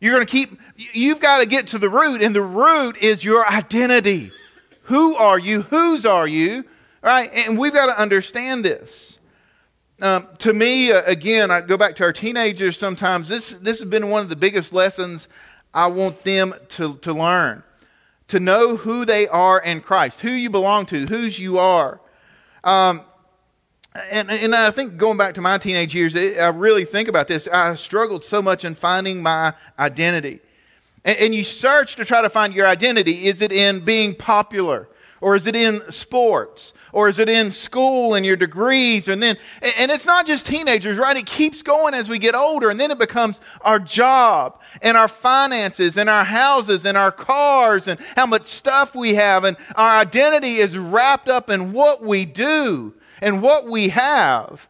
You're 0.00 0.14
going 0.14 0.26
to 0.26 0.32
keep 0.32 0.58
you've 0.76 1.20
got 1.20 1.40
to 1.40 1.46
get 1.46 1.66
to 1.68 1.78
the 1.78 1.90
root 1.90 2.22
and 2.22 2.34
the 2.34 2.40
root 2.40 2.96
is 3.02 3.22
your 3.22 3.46
identity. 3.46 4.32
Who 4.84 5.14
are 5.16 5.38
you? 5.38 5.60
Whose 5.60 6.06
are 6.06 6.26
you? 6.26 6.64
Right? 7.02 7.30
And 7.34 7.58
we've 7.58 7.74
got 7.74 7.94
to 7.94 8.00
understand 8.00 8.64
this. 8.64 9.18
Um, 10.00 10.28
to 10.38 10.52
me, 10.52 10.92
uh, 10.92 11.02
again, 11.04 11.50
I 11.50 11.60
go 11.60 11.76
back 11.76 11.96
to 11.96 12.04
our 12.04 12.12
teenagers 12.12 12.78
sometimes. 12.78 13.28
This, 13.28 13.50
this 13.50 13.80
has 13.80 13.88
been 13.88 14.08
one 14.08 14.22
of 14.22 14.28
the 14.28 14.36
biggest 14.36 14.72
lessons 14.72 15.28
I 15.74 15.88
want 15.88 16.22
them 16.22 16.54
to, 16.70 16.96
to 16.96 17.12
learn 17.12 17.62
to 18.30 18.38
know 18.38 18.76
who 18.76 19.04
they 19.04 19.26
are 19.26 19.60
in 19.60 19.80
Christ, 19.80 20.20
who 20.20 20.30
you 20.30 20.50
belong 20.50 20.86
to, 20.86 21.06
whose 21.06 21.38
you 21.38 21.58
are. 21.58 22.00
Um, 22.62 23.02
and, 24.08 24.30
and 24.30 24.54
I 24.54 24.70
think 24.70 24.96
going 24.96 25.18
back 25.18 25.34
to 25.34 25.40
my 25.40 25.58
teenage 25.58 25.96
years, 25.96 26.14
I 26.14 26.48
really 26.50 26.84
think 26.84 27.08
about 27.08 27.26
this. 27.26 27.48
I 27.48 27.74
struggled 27.74 28.24
so 28.24 28.40
much 28.40 28.64
in 28.64 28.76
finding 28.76 29.20
my 29.20 29.52
identity. 29.80 30.38
And, 31.04 31.18
and 31.18 31.34
you 31.34 31.42
search 31.42 31.96
to 31.96 32.04
try 32.04 32.22
to 32.22 32.30
find 32.30 32.54
your 32.54 32.68
identity. 32.68 33.26
Is 33.26 33.42
it 33.42 33.50
in 33.50 33.80
being 33.80 34.14
popular? 34.14 34.88
Or 35.20 35.36
is 35.36 35.46
it 35.46 35.54
in 35.54 35.82
sports? 35.90 36.72
Or 36.92 37.08
is 37.08 37.18
it 37.18 37.28
in 37.28 37.52
school 37.52 38.14
and 38.14 38.24
your 38.24 38.36
degrees? 38.36 39.06
And 39.06 39.22
then, 39.22 39.36
and 39.60 39.90
it's 39.90 40.06
not 40.06 40.26
just 40.26 40.46
teenagers, 40.46 40.96
right? 40.96 41.16
It 41.16 41.26
keeps 41.26 41.62
going 41.62 41.94
as 41.94 42.08
we 42.08 42.18
get 42.18 42.34
older. 42.34 42.70
And 42.70 42.80
then 42.80 42.90
it 42.90 42.98
becomes 42.98 43.38
our 43.60 43.78
job 43.78 44.60
and 44.80 44.96
our 44.96 45.08
finances 45.08 45.96
and 45.98 46.08
our 46.08 46.24
houses 46.24 46.86
and 46.86 46.96
our 46.96 47.12
cars 47.12 47.86
and 47.86 48.00
how 48.16 48.26
much 48.26 48.46
stuff 48.46 48.94
we 48.94 49.14
have. 49.14 49.44
And 49.44 49.56
our 49.76 50.00
identity 50.00 50.56
is 50.56 50.78
wrapped 50.78 51.28
up 51.28 51.50
in 51.50 51.72
what 51.72 52.02
we 52.02 52.24
do 52.24 52.94
and 53.20 53.42
what 53.42 53.66
we 53.66 53.90
have. 53.90 54.68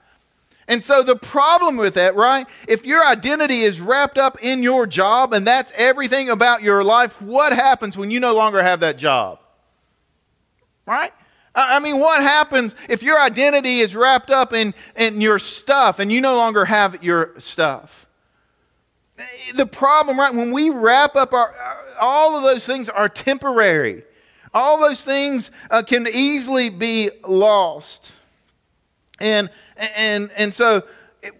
And 0.67 0.85
so 0.85 1.03
the 1.03 1.17
problem 1.17 1.77
with 1.77 1.95
that, 1.95 2.15
right? 2.15 2.47
If 2.69 2.85
your 2.85 3.05
identity 3.05 3.63
is 3.63 3.81
wrapped 3.81 4.19
up 4.19 4.39
in 4.43 4.63
your 4.63 4.87
job 4.87 5.33
and 5.33 5.47
that's 5.47 5.73
everything 5.75 6.29
about 6.29 6.63
your 6.63 6.85
life, 6.85 7.21
what 7.23 7.53
happens 7.53 7.97
when 7.97 8.11
you 8.11 8.21
no 8.21 8.35
longer 8.35 8.63
have 8.63 8.81
that 8.81 8.97
job? 8.97 9.41
Right? 10.91 11.13
I 11.55 11.81
mean, 11.81 11.99
what 11.99 12.23
happens 12.23 12.75
if 12.89 13.03
your 13.03 13.21
identity 13.21 13.81
is 13.81 13.97
wrapped 13.97 14.31
up 14.31 14.53
in, 14.53 14.73
in 14.97 15.21
your 15.21 15.39
stuff 15.39 15.99
and 15.99 16.11
you 16.11 16.21
no 16.21 16.37
longer 16.37 16.65
have 16.65 17.03
your 17.03 17.35
stuff? 17.39 18.07
The 19.55 19.67
problem, 19.67 20.19
right, 20.19 20.35
when 20.35 20.53
we 20.53 20.71
wrap 20.71 21.17
up 21.17 21.33
our, 21.33 21.55
all 22.01 22.37
of 22.37 22.43
those 22.43 22.65
things 22.65 22.89
are 22.89 23.09
temporary. 23.09 24.05
All 24.55 24.81
those 24.81 25.03
things 25.03 25.51
uh, 25.71 25.83
can 25.83 26.09
easily 26.09 26.71
be 26.71 27.11
lost. 27.27 28.13
And, 29.19 29.51
and, 29.77 30.31
and 30.37 30.55
so 30.55 30.85
it, 31.23 31.33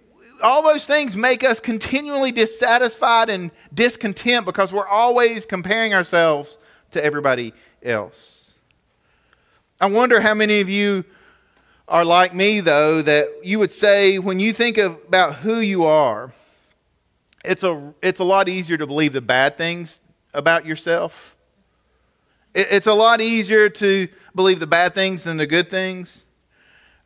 all 0.43 0.63
those 0.63 0.87
things 0.87 1.17
make 1.17 1.45
us 1.45 1.61
continually 1.61 2.33
dissatisfied 2.33 3.31
and 3.31 3.51
discontent 3.73 4.45
because 4.45 4.73
we're 4.73 4.89
always 4.89 5.47
comparing 5.47 5.95
ourselves 5.95 6.59
to 6.91 7.03
everybody 7.03 7.55
else. 7.83 8.40
I 9.83 9.87
wonder 9.87 10.21
how 10.21 10.35
many 10.35 10.61
of 10.61 10.69
you 10.69 11.07
are 11.89 12.05
like 12.05 12.35
me, 12.35 12.61
though, 12.61 13.01
that 13.01 13.29
you 13.43 13.59
would 13.59 13.73
say 13.73 14.19
when 14.19 14.39
you 14.39 14.53
think 14.53 14.77
of, 14.77 14.99
about 15.09 15.37
who 15.37 15.61
you 15.61 15.85
are, 15.85 16.35
it's 17.43 17.63
a, 17.63 17.95
it's 18.03 18.21
a 18.21 18.25
lot 18.25 18.47
easier 18.51 18.77
to 18.77 18.87
believe 18.87 19.15
the 19.15 19.23
bad 19.23 19.57
things 19.57 19.99
about 20.35 20.67
yourself. 20.67 21.35
It, 22.53 22.67
it's 22.71 22.87
a 22.87 22.93
lot 22.93 23.23
easier 23.23 23.71
to 23.71 24.09
believe 24.35 24.61
the 24.61 24.67
bad 24.67 24.93
things 24.93 25.23
than 25.23 25.39
the 25.39 25.47
good 25.47 25.71
things. 25.71 26.25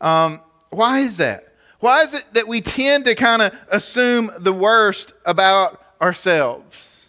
Um, 0.00 0.40
why 0.70 0.98
is 1.00 1.18
that? 1.18 1.54
Why 1.78 2.00
is 2.00 2.12
it 2.12 2.24
that 2.32 2.48
we 2.48 2.60
tend 2.60 3.04
to 3.04 3.14
kind 3.14 3.40
of 3.40 3.54
assume 3.68 4.32
the 4.36 4.52
worst 4.52 5.12
about 5.24 5.80
ourselves? 6.02 7.08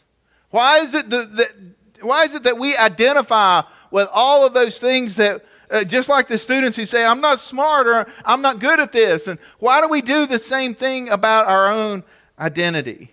Why 0.51 0.81
is 0.81 0.93
it 0.93 1.09
that, 1.09 1.55
why 2.01 2.25
is 2.25 2.35
it 2.35 2.43
that 2.43 2.59
we 2.59 2.77
identify 2.77 3.63
with 3.89 4.07
all 4.13 4.45
of 4.45 4.53
those 4.53 4.77
things 4.77 5.15
that 5.15 5.43
uh, 5.69 5.83
just 5.83 6.09
like 6.09 6.27
the 6.27 6.37
students 6.37 6.77
who 6.77 6.85
say, 6.85 7.05
I'm 7.05 7.21
not 7.21 7.39
smart 7.39 7.87
or 7.87 8.07
I'm 8.23 8.41
not 8.41 8.59
good 8.59 8.79
at 8.79 8.91
this. 8.91 9.27
And 9.27 9.39
why 9.59 9.81
do 9.81 9.87
we 9.87 10.01
do 10.01 10.25
the 10.25 10.39
same 10.39 10.73
thing 10.73 11.09
about 11.09 11.47
our 11.47 11.67
own 11.67 12.03
identity? 12.39 13.11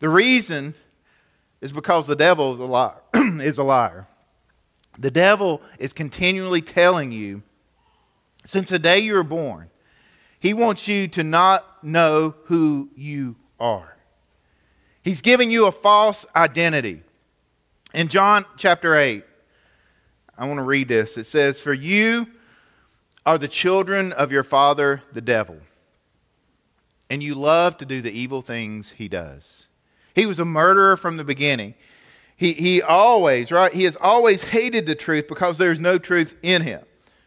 The 0.00 0.08
reason 0.08 0.74
is 1.60 1.72
because 1.72 2.06
the 2.06 2.16
devil 2.16 2.52
is 2.52 2.60
a 2.60 2.64
liar. 2.64 2.96
is 3.14 3.58
a 3.58 3.62
liar. 3.62 4.06
The 4.98 5.10
devil 5.10 5.60
is 5.78 5.92
continually 5.92 6.62
telling 6.62 7.10
you, 7.10 7.42
since 8.44 8.68
the 8.68 8.78
day 8.78 8.98
you 8.98 9.14
were 9.14 9.24
born, 9.24 9.70
he 10.38 10.52
wants 10.52 10.86
you 10.86 11.08
to 11.08 11.24
not 11.24 11.82
know 11.82 12.34
who 12.44 12.90
you 12.94 13.36
are. 13.58 13.96
He's 15.02 15.22
giving 15.22 15.50
you 15.50 15.66
a 15.66 15.72
false 15.72 16.26
identity. 16.36 17.02
In 17.92 18.08
John 18.08 18.44
chapter 18.56 18.94
8, 18.94 19.24
I 20.36 20.46
want 20.46 20.58
to 20.58 20.64
read 20.64 20.88
this. 20.88 21.16
It 21.16 21.26
says, 21.26 21.60
For 21.60 21.72
you 21.72 22.26
are 23.24 23.38
the 23.38 23.48
children 23.48 24.12
of 24.12 24.32
your 24.32 24.42
father, 24.42 25.02
the 25.12 25.20
devil, 25.20 25.58
and 27.08 27.22
you 27.22 27.34
love 27.34 27.78
to 27.78 27.84
do 27.84 28.02
the 28.02 28.12
evil 28.12 28.42
things 28.42 28.94
he 28.96 29.08
does. 29.08 29.64
He 30.14 30.26
was 30.26 30.38
a 30.38 30.44
murderer 30.44 30.96
from 30.96 31.16
the 31.16 31.24
beginning. 31.24 31.74
He, 32.36 32.52
he 32.52 32.82
always, 32.82 33.52
right? 33.52 33.72
He 33.72 33.84
has 33.84 33.96
always 33.96 34.44
hated 34.44 34.86
the 34.86 34.94
truth 34.94 35.28
because 35.28 35.58
there's 35.58 35.80
no 35.80 35.98
truth 35.98 36.36
in 36.42 36.62
him. 36.62 36.82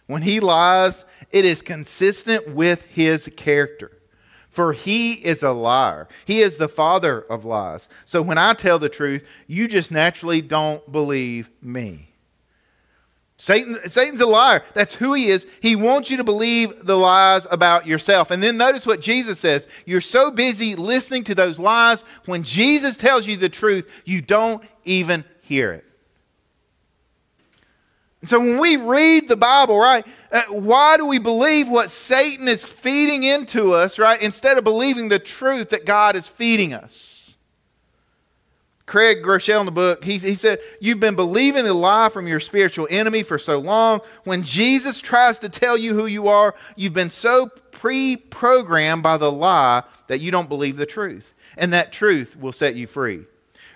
When 0.08 0.22
he 0.22 0.40
lies, 0.40 1.06
it 1.32 1.46
is 1.46 1.62
consistent 1.62 2.50
with 2.50 2.84
his 2.84 3.30
character. 3.36 3.92
For 4.50 4.74
he 4.74 5.14
is 5.14 5.44
a 5.44 5.52
liar. 5.52 6.08
He 6.26 6.42
is 6.42 6.58
the 6.58 6.70
father 6.70 7.22
of 7.22 7.46
lies. 7.46 7.88
So 8.06 8.22
when 8.22 8.38
I 8.38 8.54
tell 8.54 8.80
the 8.80 8.90
truth, 8.90 9.26
you 9.46 9.68
just 9.68 9.92
naturally 9.92 10.42
don't 10.42 10.92
believe 10.92 11.50
me. 11.62 12.10
Satan, 13.40 13.78
Satan's 13.88 14.20
a 14.20 14.26
liar. 14.26 14.64
That's 14.74 14.96
who 14.96 15.14
he 15.14 15.30
is. 15.30 15.46
He 15.62 15.76
wants 15.76 16.10
you 16.10 16.18
to 16.18 16.24
believe 16.24 16.86
the 16.86 16.98
lies 16.98 17.46
about 17.52 17.86
yourself. 17.86 18.32
And 18.32 18.42
then 18.42 18.58
notice 18.58 18.86
what 18.86 19.00
Jesus 19.00 19.40
says. 19.40 19.68
You're 19.86 20.02
so 20.02 20.32
busy 20.32 20.76
listening 20.76 21.24
to 21.26 21.36
those 21.36 21.60
lies, 21.60 22.04
when 22.26 22.42
Jesus 22.42 22.98
tells 22.98 23.28
you 23.28 23.38
the 23.38 23.50
truth, 23.50 23.88
you 24.06 24.22
don't 24.22 24.64
even 24.86 25.24
hear 25.42 25.72
it. 25.72 25.86
And 28.22 28.30
So 28.30 28.40
when 28.40 28.58
we 28.58 28.76
read 28.76 29.28
the 29.28 29.38
Bible, 29.38 29.78
right, 29.78 30.06
uh, 30.32 30.44
why 30.50 30.98
do 30.98 31.06
we 31.06 31.20
believe 31.20 31.70
what 31.70 31.92
Satan 31.92 32.48
is 32.48 32.66
feeding 32.66 33.24
into 33.24 33.74
us, 33.74 34.00
right, 34.00 34.20
instead 34.20 34.58
of 34.58 34.64
believing 34.64 35.10
the 35.10 35.20
truth 35.20 35.70
that 35.70 35.86
God 35.86 36.16
is 36.16 36.28
feeding 36.28 36.74
us? 36.74 37.27
Craig 38.88 39.22
Groeschel 39.22 39.60
in 39.60 39.66
the 39.66 39.72
book, 39.72 40.04
he, 40.04 40.18
he 40.18 40.36
said, 40.36 40.60
You've 40.80 41.02
been 41.02 41.16
believing 41.16 41.66
the 41.66 41.74
lie 41.74 42.08
from 42.08 42.26
your 42.26 42.40
spiritual 42.40 42.88
enemy 42.90 43.22
for 43.22 43.38
so 43.38 43.60
long. 43.60 44.00
When 44.24 44.44
Jesus 44.44 45.02
tries 45.02 45.40
to 45.40 45.50
tell 45.50 45.78
you 45.78 45.94
who 45.94 46.06
you 46.06 46.30
are, 46.30 46.56
you've 46.78 46.94
been 46.94 47.10
so 47.10 47.50
pre 47.72 48.16
programmed 48.16 49.04
by 49.04 49.18
the 49.18 49.32
lie 49.32 49.84
that 50.08 50.22
you 50.22 50.32
don't 50.32 50.48
believe 50.48 50.78
the 50.78 50.86
truth. 50.86 51.34
And 51.58 51.74
that 51.74 51.92
truth 51.92 52.38
will 52.40 52.54
set 52.54 52.76
you 52.76 52.88
free. 52.88 53.26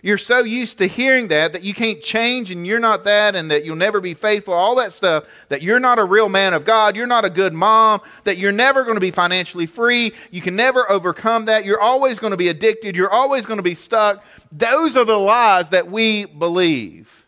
You're 0.03 0.17
so 0.17 0.39
used 0.39 0.79
to 0.79 0.88
hearing 0.88 1.27
that 1.27 1.53
that 1.53 1.63
you 1.63 1.75
can't 1.75 2.01
change 2.01 2.50
and 2.50 2.65
you're 2.65 2.79
not 2.79 3.03
that 3.03 3.36
and 3.36 3.51
that 3.51 3.63
you'll 3.63 3.75
never 3.75 4.01
be 4.01 4.15
faithful, 4.15 4.53
all 4.53 4.75
that 4.75 4.93
stuff, 4.93 5.25
that 5.50 5.62
you're 5.62 5.79
not 5.79 6.00
a 6.00 6.03
real 6.03 6.27
man 6.27 6.55
of 6.55 6.65
God, 6.65 6.96
you're 6.96 7.05
not 7.05 7.24
a 7.24 7.29
good 7.29 7.53
mom, 7.53 8.01
that 8.24 8.38
you're 8.38 8.51
never 8.51 8.84
going 8.84 8.96
to 8.96 9.01
be 9.01 9.12
financially 9.12 9.67
free, 9.67 10.12
you 10.31 10.41
can 10.41 10.55
never 10.55 10.89
overcome 10.91 11.46
that, 11.46 11.65
you're 11.65 11.79
always 11.79 12.17
going 12.17 12.31
to 12.31 12.38
be 12.38 12.48
addicted, 12.48 12.96
you're 12.96 13.12
always 13.12 13.46
going 13.46 13.58
to 13.58 13.63
be 13.63 13.75
stuck. 13.75 14.24
Those 14.51 14.98
are 14.98 15.05
the 15.05 15.17
lies 15.17 15.70
that 15.70 15.91
we 15.91 16.25
believe, 16.25 17.25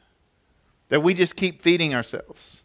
that 0.90 1.02
we 1.02 1.14
just 1.14 1.36
keep 1.36 1.62
feeding 1.62 1.94
ourselves. 1.94 2.64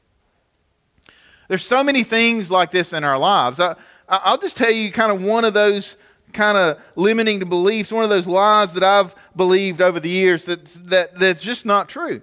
There's 1.49 1.65
so 1.65 1.85
many 1.85 2.03
things 2.03 2.50
like 2.50 2.71
this 2.71 2.93
in 2.93 3.05
our 3.05 3.19
lives. 3.19 3.61
I, 3.61 3.77
I'll 4.09 4.38
just 4.38 4.57
tell 4.57 4.71
you 4.71 4.91
kind 4.91 5.12
of 5.12 5.23
one 5.23 5.45
of 5.45 5.53
those 5.53 5.97
kind 6.32 6.56
of 6.56 6.78
limiting 6.97 7.40
to 7.40 7.47
beliefs, 7.47 7.90
one 7.90 8.04
of 8.04 8.11
those 8.11 8.26
lies 8.26 8.75
that 8.75 8.82
I've 8.82 9.14
believed 9.37 9.80
over 9.80 10.00
the 10.00 10.08
years 10.08 10.44
that, 10.44 10.64
that, 10.90 11.18
that's 11.18 11.42
just 11.42 11.64
not 11.64 11.88
true. 11.88 12.23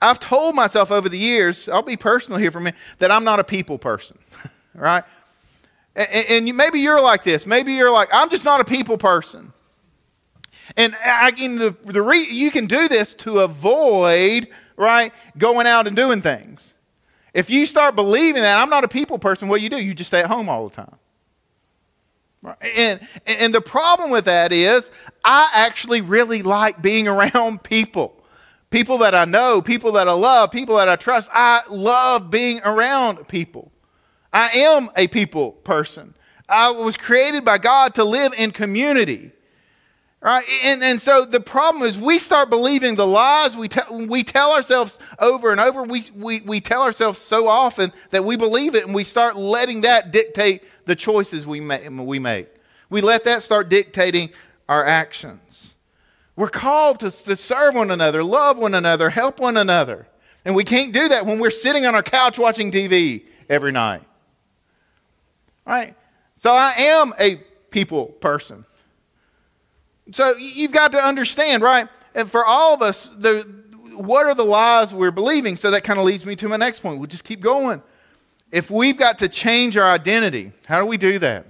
I've 0.00 0.20
told 0.20 0.54
myself 0.54 0.90
over 0.90 1.08
the 1.08 1.18
years, 1.18 1.68
I'll 1.68 1.82
be 1.82 1.96
personal 1.96 2.38
here 2.38 2.50
for 2.50 2.60
me, 2.60 2.72
that 2.98 3.10
I'm 3.10 3.24
not 3.24 3.40
a 3.40 3.44
people 3.44 3.78
person, 3.78 4.18
right? 4.74 5.04
And, 5.96 6.26
and 6.28 6.48
you, 6.48 6.54
maybe 6.54 6.80
you're 6.80 7.00
like 7.00 7.24
this. 7.24 7.46
Maybe 7.46 7.72
you're 7.72 7.90
like, 7.90 8.08
I'm 8.12 8.30
just 8.30 8.44
not 8.44 8.60
a 8.60 8.64
people 8.64 8.98
person. 8.98 9.52
And 10.76 10.94
I, 11.04 11.30
the, 11.30 11.74
the 11.84 12.02
re, 12.02 12.20
you 12.20 12.50
can 12.50 12.66
do 12.66 12.88
this 12.88 13.14
to 13.14 13.40
avoid, 13.40 14.48
right, 14.76 15.12
going 15.36 15.66
out 15.66 15.86
and 15.86 15.96
doing 15.96 16.22
things. 16.22 16.74
If 17.34 17.50
you 17.50 17.66
start 17.66 17.96
believing 17.96 18.42
that 18.42 18.58
I'm 18.58 18.70
not 18.70 18.84
a 18.84 18.88
people 18.88 19.18
person, 19.18 19.48
what 19.48 19.58
do 19.58 19.64
you 19.64 19.70
do? 19.70 19.78
You 19.78 19.94
just 19.94 20.08
stay 20.08 20.20
at 20.20 20.26
home 20.26 20.48
all 20.48 20.68
the 20.68 20.74
time. 20.74 20.96
And, 22.60 23.00
and 23.26 23.54
the 23.54 23.60
problem 23.60 24.10
with 24.10 24.24
that 24.26 24.52
is, 24.52 24.90
I 25.24 25.50
actually 25.52 26.00
really 26.00 26.42
like 26.42 26.80
being 26.82 27.08
around 27.08 27.62
people. 27.62 28.14
People 28.70 28.98
that 28.98 29.14
I 29.14 29.24
know, 29.24 29.62
people 29.62 29.92
that 29.92 30.08
I 30.08 30.12
love, 30.12 30.50
people 30.50 30.76
that 30.76 30.88
I 30.88 30.96
trust. 30.96 31.30
I 31.32 31.62
love 31.68 32.30
being 32.30 32.60
around 32.64 33.26
people. 33.26 33.72
I 34.32 34.50
am 34.50 34.90
a 34.96 35.06
people 35.06 35.52
person. 35.52 36.14
I 36.48 36.70
was 36.70 36.96
created 36.96 37.44
by 37.44 37.58
God 37.58 37.94
to 37.94 38.04
live 38.04 38.34
in 38.36 38.50
community. 38.50 39.32
Right? 40.20 40.44
And, 40.64 40.82
and 40.82 41.00
so 41.00 41.24
the 41.24 41.40
problem 41.40 41.84
is 41.84 41.96
we 41.96 42.18
start 42.18 42.50
believing 42.50 42.96
the 42.96 43.06
lies 43.06 43.56
we, 43.56 43.68
te- 43.68 44.06
we 44.06 44.24
tell 44.24 44.52
ourselves 44.52 44.98
over 45.20 45.52
and 45.52 45.60
over. 45.60 45.84
We, 45.84 46.04
we, 46.14 46.40
we 46.40 46.60
tell 46.60 46.82
ourselves 46.82 47.20
so 47.20 47.46
often 47.46 47.92
that 48.10 48.24
we 48.24 48.36
believe 48.36 48.74
it 48.74 48.84
and 48.84 48.92
we 48.94 49.04
start 49.04 49.36
letting 49.36 49.82
that 49.82 50.10
dictate 50.10 50.64
the 50.86 50.96
choices 50.96 51.46
we, 51.46 51.60
ma- 51.60 51.88
we 51.88 52.18
make. 52.18 52.48
We 52.90 53.00
let 53.00 53.24
that 53.24 53.44
start 53.44 53.68
dictating 53.68 54.30
our 54.68 54.84
actions. 54.84 55.74
We're 56.34 56.48
called 56.48 57.00
to, 57.00 57.10
to 57.10 57.36
serve 57.36 57.76
one 57.76 57.90
another, 57.90 58.24
love 58.24 58.58
one 58.58 58.74
another, 58.74 59.10
help 59.10 59.38
one 59.38 59.56
another. 59.56 60.08
And 60.44 60.56
we 60.56 60.64
can't 60.64 60.92
do 60.92 61.08
that 61.08 61.26
when 61.26 61.38
we're 61.38 61.50
sitting 61.50 61.86
on 61.86 61.94
our 61.94 62.02
couch 62.02 62.38
watching 62.38 62.72
TV 62.72 63.24
every 63.48 63.70
night. 63.70 64.02
All 65.66 65.74
right? 65.74 65.94
So 66.36 66.52
I 66.52 66.72
am 66.76 67.12
a 67.20 67.36
people 67.70 68.06
person. 68.06 68.64
So 70.12 70.36
you've 70.36 70.72
got 70.72 70.92
to 70.92 71.04
understand, 71.04 71.62
right? 71.62 71.88
And 72.14 72.30
for 72.30 72.44
all 72.44 72.74
of 72.74 72.82
us, 72.82 73.10
the, 73.16 73.46
what 73.94 74.26
are 74.26 74.34
the 74.34 74.44
lies 74.44 74.94
we're 74.94 75.10
believing? 75.10 75.56
So 75.56 75.70
that 75.70 75.84
kind 75.84 75.98
of 75.98 76.04
leads 76.04 76.24
me 76.24 76.36
to 76.36 76.48
my 76.48 76.56
next 76.56 76.80
point. 76.80 76.98
We'll 76.98 77.08
just 77.08 77.24
keep 77.24 77.40
going. 77.40 77.82
If 78.50 78.70
we've 78.70 78.96
got 78.96 79.18
to 79.18 79.28
change 79.28 79.76
our 79.76 79.88
identity, 79.88 80.52
how 80.66 80.80
do 80.80 80.86
we 80.86 80.96
do 80.96 81.18
that? 81.18 81.46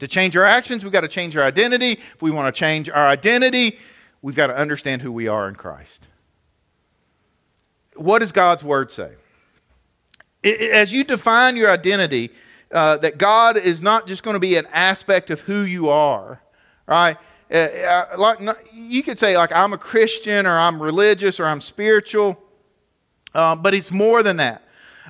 To 0.00 0.08
change 0.08 0.36
our 0.36 0.44
actions, 0.44 0.84
we've 0.84 0.92
got 0.92 1.00
to 1.02 1.08
change 1.08 1.36
our 1.36 1.44
identity. 1.44 1.92
If 1.92 2.20
we 2.20 2.30
want 2.30 2.54
to 2.54 2.58
change 2.58 2.90
our 2.90 3.06
identity, 3.06 3.78
we've 4.20 4.36
got 4.36 4.48
to 4.48 4.56
understand 4.56 5.00
who 5.00 5.10
we 5.10 5.26
are 5.26 5.48
in 5.48 5.54
Christ. 5.54 6.06
What 7.94 8.18
does 8.18 8.32
God's 8.32 8.62
word 8.62 8.90
say? 8.90 9.12
As 10.44 10.92
you 10.92 11.02
define 11.02 11.56
your 11.56 11.70
identity, 11.70 12.30
uh, 12.70 12.98
that 12.98 13.16
God 13.16 13.56
is 13.56 13.80
not 13.80 14.06
just 14.06 14.22
going 14.22 14.34
to 14.34 14.40
be 14.40 14.56
an 14.56 14.66
aspect 14.72 15.30
of 15.30 15.40
who 15.40 15.62
you 15.62 15.88
are, 15.88 16.42
right? 16.86 17.16
Uh, 17.50 17.54
uh, 17.54 18.06
like, 18.18 18.40
you 18.72 19.02
could 19.02 19.18
say, 19.18 19.36
like, 19.36 19.52
I'm 19.52 19.72
a 19.72 19.78
Christian 19.78 20.46
or 20.46 20.58
I'm 20.58 20.82
religious 20.82 21.38
or 21.38 21.44
I'm 21.44 21.60
spiritual, 21.60 22.40
uh, 23.34 23.54
but 23.54 23.72
it's 23.72 23.90
more 23.90 24.22
than 24.22 24.38
that. 24.38 24.62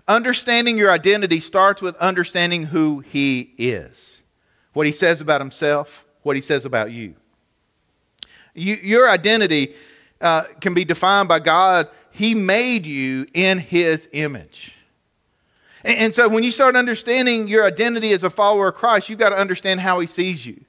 Understanding 0.06 0.76
your 0.76 0.90
identity 0.90 1.40
starts 1.40 1.80
with 1.80 1.96
understanding 1.96 2.64
who 2.64 3.00
He 3.00 3.52
is, 3.56 4.22
what 4.74 4.86
He 4.86 4.92
says 4.92 5.20
about 5.20 5.40
Himself, 5.40 6.04
what 6.22 6.36
He 6.36 6.42
says 6.42 6.64
about 6.66 6.92
you. 6.92 7.14
you 8.54 8.76
your 8.82 9.08
identity 9.08 9.74
uh, 10.20 10.42
can 10.60 10.74
be 10.74 10.84
defined 10.84 11.28
by 11.28 11.38
God. 11.38 11.88
He 12.10 12.34
made 12.34 12.84
you 12.84 13.26
in 13.32 13.58
His 13.58 14.08
image. 14.12 14.74
And, 15.82 15.98
and 15.98 16.14
so 16.14 16.28
when 16.28 16.44
you 16.44 16.52
start 16.52 16.76
understanding 16.76 17.48
your 17.48 17.64
identity 17.64 18.12
as 18.12 18.24
a 18.24 18.30
follower 18.30 18.68
of 18.68 18.74
Christ, 18.74 19.08
you've 19.08 19.18
got 19.18 19.30
to 19.30 19.38
understand 19.38 19.80
how 19.80 20.00
He 20.00 20.06
sees 20.06 20.44
you. 20.44 20.62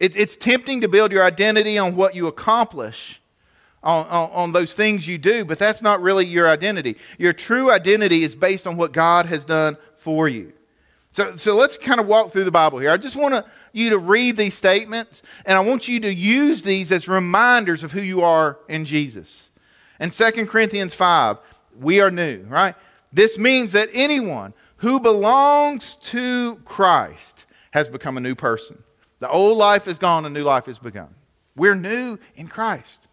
It, 0.00 0.16
it's 0.16 0.36
tempting 0.36 0.80
to 0.80 0.88
build 0.88 1.12
your 1.12 1.22
identity 1.22 1.76
on 1.76 1.94
what 1.94 2.14
you 2.14 2.26
accomplish, 2.26 3.20
on, 3.82 4.06
on, 4.06 4.30
on, 4.30 4.52
those 4.52 4.74
things 4.74 5.06
you 5.06 5.18
do, 5.18 5.44
but 5.44 5.58
that's 5.58 5.82
not 5.82 6.02
really 6.02 6.26
your 6.26 6.48
identity. 6.48 6.96
Your 7.18 7.32
true 7.32 7.70
identity 7.70 8.24
is 8.24 8.34
based 8.34 8.66
on 8.66 8.76
what 8.76 8.92
God 8.92 9.26
has 9.26 9.44
done 9.44 9.76
for 9.96 10.28
you. 10.28 10.52
So, 11.12 11.36
so 11.36 11.54
let's 11.54 11.76
kind 11.76 12.00
of 12.00 12.06
walk 12.06 12.32
through 12.32 12.44
the 12.44 12.50
Bible 12.50 12.78
here. 12.78 12.90
I 12.90 12.96
just 12.96 13.16
want 13.16 13.44
you 13.72 13.90
to 13.90 13.98
read 13.98 14.36
these 14.36 14.54
statements, 14.54 15.22
and 15.44 15.56
I 15.56 15.60
want 15.60 15.88
you 15.88 16.00
to 16.00 16.12
use 16.12 16.62
these 16.62 16.92
as 16.92 17.08
reminders 17.08 17.84
of 17.84 17.92
who 17.92 18.00
you 18.00 18.22
are 18.22 18.58
in 18.68 18.84
Jesus. 18.84 19.50
In 19.98 20.10
2 20.10 20.46
Corinthians 20.46 20.94
5, 20.94 21.38
we 21.78 22.00
are 22.00 22.10
new, 22.10 22.44
right? 22.44 22.74
This 23.12 23.38
means 23.38 23.72
that 23.72 23.90
anyone 23.92 24.54
who 24.76 25.00
belongs 25.00 25.96
to 25.96 26.56
Christ 26.64 27.44
has 27.72 27.88
become 27.88 28.16
a 28.16 28.20
new 28.20 28.34
person. 28.34 28.82
The 29.20 29.28
old 29.28 29.56
life 29.56 29.86
is 29.86 29.98
gone, 29.98 30.26
a 30.26 30.30
new 30.30 30.42
life 30.42 30.66
has 30.66 30.78
begun. 30.78 31.14
We're 31.54 31.74
new 31.74 32.18
in 32.34 32.48
Christ. 32.48 33.06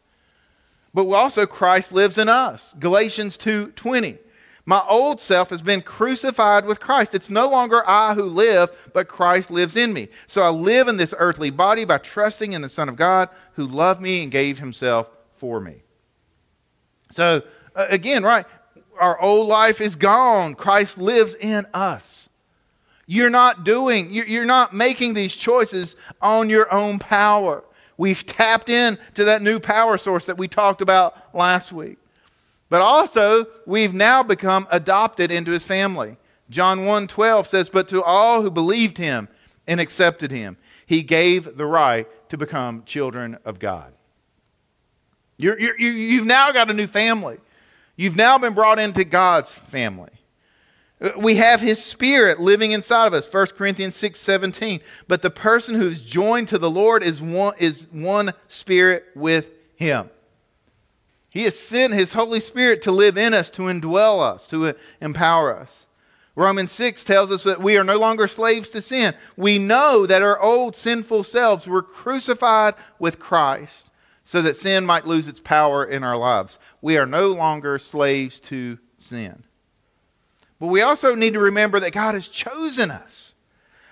But 0.94 1.08
also 1.08 1.46
Christ 1.46 1.92
lives 1.92 2.18
in 2.18 2.30
us. 2.30 2.74
Galatians 2.80 3.38
2:20. 3.38 4.18
My 4.66 4.84
old 4.90 5.22
self 5.22 5.50
has 5.52 5.62
been 5.62 5.82
crucified 5.82 6.66
with 6.66 6.82
Christ. 6.82 7.16
It's 7.16 7.30
no 7.30 7.48
longer 7.48 7.88
I 7.88 8.16
who 8.16 8.24
live, 8.24 8.70
but 8.94 9.08
Christ 9.08 9.50
lives 9.50 9.78
in 9.78 9.94
me. 9.94 10.10
So 10.28 10.42
I 10.42 10.50
live 10.50 10.90
in 10.90 10.98
this 10.98 11.14
earthly 11.18 11.52
body 11.52 11.86
by 11.86 12.00
trusting 12.00 12.52
in 12.52 12.62
the 12.62 12.68
Son 12.68 12.90
of 12.90 12.98
God 12.98 13.30
who 13.54 13.66
loved 13.66 14.02
me 14.02 14.24
and 14.24 14.32
gave 14.32 14.60
himself 14.60 15.10
for 15.38 15.62
me. 15.62 15.84
So 17.12 17.44
uh, 17.76 17.86
again, 17.90 18.24
right, 18.24 18.46
our 19.00 19.20
old 19.22 19.48
life 19.48 19.80
is 19.80 19.96
gone. 19.96 20.56
Christ 20.56 20.98
lives 20.98 21.36
in 21.36 21.66
us. 21.74 22.27
You're 23.08 23.30
not 23.30 23.64
doing, 23.64 24.12
you're 24.12 24.46
not 24.46 24.74
making 24.74 25.14
these 25.14 25.34
choices 25.34 25.96
on 26.22 26.50
your 26.50 26.72
own 26.74 27.00
power. 27.00 27.64
We've 27.96 28.24
tapped 28.26 28.70
in 28.70 28.98
to 29.16 29.24
that 29.24 29.42
new 29.42 29.60
power 29.60 29.98
source 29.98 30.26
that 30.26 30.38
we 30.38 30.50
talked 30.50 30.82
about 30.82 31.34
last 31.34 31.72
week. 31.72 31.98
But 32.70 32.82
also, 32.82 33.46
we've 33.66 33.94
now 33.94 34.24
become 34.24 34.68
adopted 34.70 35.32
into 35.32 35.52
his 35.52 35.64
family. 35.64 36.18
John 36.50 36.86
1:12 36.86 37.48
says, 37.48 37.70
"But 37.70 37.88
to 37.90 38.04
all 38.04 38.42
who 38.42 38.52
believed 38.52 38.98
him 38.98 39.30
and 39.66 39.80
accepted 39.80 40.32
him, 40.32 40.58
he 40.86 41.02
gave 41.02 41.56
the 41.56 41.66
right 41.66 42.08
to 42.30 42.38
become 42.38 42.84
children 42.86 43.38
of 43.46 43.58
God." 43.58 43.94
You're, 45.38 45.58
you've 45.60 46.26
now 46.26 46.52
got 46.52 46.70
a 46.70 46.74
new 46.74 46.88
family. 46.88 47.38
You've 47.96 48.16
now 48.16 48.38
been 48.38 48.54
brought 48.54 48.80
into 48.80 49.04
God's 49.04 49.52
family. 49.52 50.10
We 51.16 51.36
have 51.36 51.62
his 51.62 51.84
spirit 51.84 52.40
living 52.40 52.72
inside 52.72 53.06
of 53.06 53.14
us. 53.14 53.32
1 53.32 53.48
Corinthians 53.48 53.96
6 53.96 54.20
17. 54.20 54.82
But 55.08 55.22
the 55.22 55.30
person 55.30 55.76
who's 55.76 56.02
joined 56.02 56.48
to 56.50 56.58
the 56.58 56.72
Lord 56.72 57.04
is 57.04 57.22
one, 57.22 57.54
is 57.60 57.88
one 57.92 58.34
spirit 58.48 59.06
with 59.16 59.52
him. 59.76 60.10
He 61.30 61.44
has 61.44 61.58
sent 61.58 61.94
his 61.94 62.14
Holy 62.14 62.40
Spirit 62.40 62.82
to 62.84 62.92
live 62.92 63.16
in 63.16 63.36
us, 63.36 63.52
to 63.52 63.64
indwell 63.64 64.22
us, 64.22 64.48
to 64.48 64.74
empower 65.00 65.56
us. 65.56 65.86
Romans 66.36 66.72
6 66.72 67.04
tells 67.04 67.32
us 67.32 67.44
that 67.44 67.62
we 67.62 67.78
are 67.78 67.84
no 67.84 67.98
longer 67.98 68.28
slaves 68.28 68.70
to 68.70 68.82
sin. 68.82 69.14
We 69.36 69.58
know 69.58 70.06
that 70.06 70.22
our 70.22 70.40
old 70.40 70.76
sinful 70.76 71.24
selves 71.26 71.68
were 71.68 71.82
crucified 71.82 72.76
with 72.98 73.20
Christ 73.20 73.92
so 74.24 74.42
that 74.42 74.56
sin 74.56 74.86
might 74.86 75.08
lose 75.08 75.28
its 75.28 75.40
power 75.40 75.84
in 75.84 76.04
our 76.04 76.18
lives. 76.18 76.60
We 76.82 76.98
are 76.98 77.06
no 77.06 77.32
longer 77.32 77.80
slaves 77.80 78.40
to 78.42 78.78
sin. 78.98 79.44
But 80.60 80.68
we 80.68 80.82
also 80.82 81.16
need 81.16 81.34
to 81.34 81.40
remember 81.40 81.80
that 81.80 81.92
God 81.92 82.16
has 82.16 82.28
chosen 82.28 82.92
us. 82.92 83.34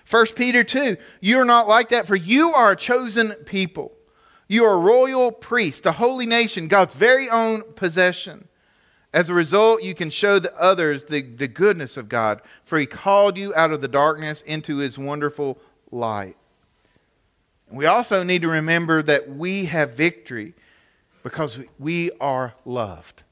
1 0.10 0.26
Peter 0.36 0.64
2 0.64 0.98
You 1.20 1.40
are 1.40 1.46
not 1.46 1.68
like 1.68 1.90
that, 1.90 2.08
for 2.08 2.16
you 2.16 2.52
are 2.54 2.72
a 2.72 2.76
chosen 2.76 3.34
people. 3.46 3.92
You 4.48 4.66
are 4.66 4.76
a 4.76 4.80
royal 4.80 5.32
priest, 5.32 5.86
a 5.86 5.92
holy 5.92 6.26
nation, 6.28 6.68
God's 6.68 6.94
very 6.94 7.30
own 7.30 7.64
possession. 7.74 8.48
As 9.12 9.30
a 9.30 9.34
result, 9.34 9.82
you 9.82 9.96
can 9.96 10.10
show 10.10 10.40
the 10.40 10.56
others 10.60 11.06
the, 11.06 11.22
the 11.22 11.48
goodness 11.48 11.98
of 11.98 12.10
God, 12.10 12.42
for 12.64 12.78
He 12.78 12.86
called 12.86 13.38
you 13.38 13.56
out 13.56 13.72
of 13.72 13.82
the 13.82 13.88
darkness 13.88 14.42
into 14.42 14.78
His 14.78 14.98
wonderful 14.98 15.58
light. 15.90 16.36
We 17.72 17.86
also 17.86 18.24
need 18.24 18.42
to 18.44 18.50
remember 18.50 19.02
that 19.04 19.30
we 19.30 19.66
have 19.66 19.94
victory 19.94 20.54
because 21.24 21.60
we 21.80 22.12
are 22.20 22.54
loved. 22.66 23.24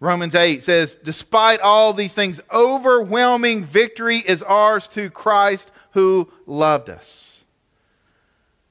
Romans 0.00 0.34
8 0.34 0.62
says, 0.62 0.96
Despite 1.02 1.60
all 1.60 1.92
these 1.92 2.14
things, 2.14 2.40
overwhelming 2.52 3.64
victory 3.64 4.18
is 4.18 4.42
ours 4.42 4.86
through 4.86 5.10
Christ 5.10 5.72
who 5.92 6.30
loved 6.46 6.88
us. 6.88 7.44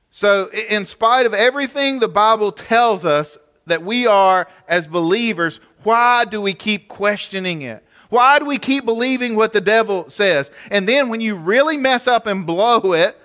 So, 0.09 0.49
in 0.51 0.85
spite 0.85 1.25
of 1.25 1.33
everything 1.33 1.99
the 1.99 2.07
Bible 2.07 2.51
tells 2.51 3.05
us 3.05 3.37
that 3.67 3.83
we 3.83 4.07
are 4.07 4.47
as 4.67 4.87
believers, 4.87 5.59
why 5.83 6.25
do 6.25 6.41
we 6.41 6.53
keep 6.53 6.87
questioning 6.87 7.61
it? 7.61 7.83
Why 8.09 8.39
do 8.39 8.45
we 8.45 8.57
keep 8.57 8.85
believing 8.85 9.35
what 9.35 9.51
the 9.51 9.61
devil 9.61 10.09
says? 10.09 10.49
And 10.71 10.87
then 10.87 11.09
when 11.09 11.21
you 11.21 11.35
really 11.35 11.77
mess 11.77 12.07
up 12.07 12.25
and 12.25 12.45
blow 12.45 12.93
it, 12.93 13.17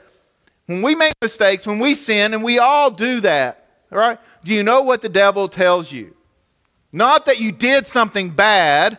when 0.67 0.83
we 0.83 0.95
make 0.95 1.15
mistakes, 1.23 1.67
when 1.67 1.79
we 1.79 1.95
sin, 1.95 2.35
and 2.35 2.43
we 2.43 2.59
all 2.59 2.91
do 2.91 3.21
that, 3.21 3.67
all 3.91 3.99
right? 3.99 4.19
Do 4.45 4.53
you 4.53 4.62
know 4.62 4.83
what 4.83 5.03
the 5.03 5.09
devil 5.09 5.49
tells 5.49 5.93
you? 5.93 6.15
Not 6.92 7.26
that 7.26 7.40
you 7.40 7.52
did 7.52 7.87
something 7.87 8.31
bad, 8.31 8.98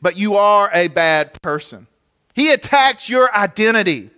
but 0.00 0.16
you 0.16 0.36
are 0.36 0.68
a 0.74 0.88
bad 0.88 1.40
person. 1.40 1.86
He 2.34 2.50
attacks 2.52 3.08
your 3.08 3.32
identity. 3.34 4.10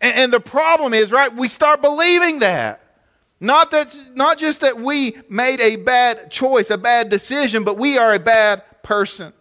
And, 0.00 0.16
and, 0.16 0.32
the 0.32 0.40
problem 0.40 0.94
is, 0.94 1.12
right, 1.12 1.34
we 1.34 1.48
start 1.48 1.82
believing 1.82 2.38
that. 2.40 2.80
Not, 3.38 3.70
that. 3.72 3.94
not 4.14 4.38
just 4.38 4.62
that 4.62 4.78
we 4.78 5.16
made 5.28 5.60
a 5.60 5.76
bad 5.76 6.30
choice, 6.30 6.70
a 6.70 6.78
bad 6.78 7.10
decision, 7.10 7.64
but 7.64 7.76
we 7.76 7.98
are 7.98 8.12
a 8.14 8.18
bad 8.18 8.62
person. 8.82 9.32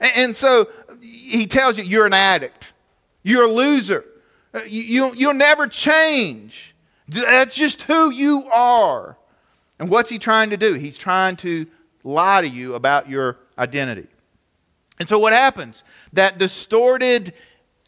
And, 0.00 0.12
and 0.16 0.36
so 0.36 0.68
he 1.00 1.46
tells 1.46 1.76
you 1.76 1.84
you're 1.84 2.06
an 2.06 2.14
addict, 2.14 2.72
you're 3.22 3.44
a 3.44 3.50
loser, 3.50 4.04
you, 4.66 4.82
you, 4.82 5.14
you'll 5.14 5.34
never 5.34 5.66
change. 5.66 6.74
That's 7.08 7.54
just 7.54 7.82
who 7.82 8.10
you 8.10 8.44
are. 8.50 9.16
And 9.78 9.90
what's 9.90 10.10
he 10.10 10.18
trying 10.18 10.50
to 10.50 10.56
do? 10.56 10.74
He's 10.74 10.96
trying 10.96 11.36
to 11.36 11.66
lie 12.02 12.40
to 12.40 12.48
you 12.48 12.74
about 12.74 13.08
your 13.08 13.38
identity. 13.58 14.06
And 14.98 15.08
so 15.08 15.18
what 15.18 15.32
happens? 15.32 15.84
That 16.12 16.38
distorted 16.38 17.34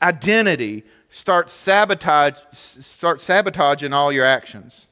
identity 0.02 0.84
starts 1.10 1.52
sabotage 1.52 2.34
starts 2.52 3.24
sabotaging 3.24 3.92
all 3.92 4.12
your 4.12 4.24
actions. 4.24 4.88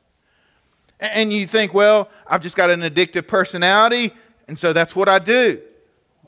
And 0.98 1.30
you 1.30 1.46
think, 1.46 1.74
well, 1.74 2.08
I've 2.26 2.40
just 2.40 2.56
got 2.56 2.70
an 2.70 2.80
addictive 2.80 3.26
personality, 3.26 4.14
and 4.48 4.58
so 4.58 4.72
that's 4.72 4.96
what 4.96 5.10
I 5.10 5.18
do. 5.18 5.60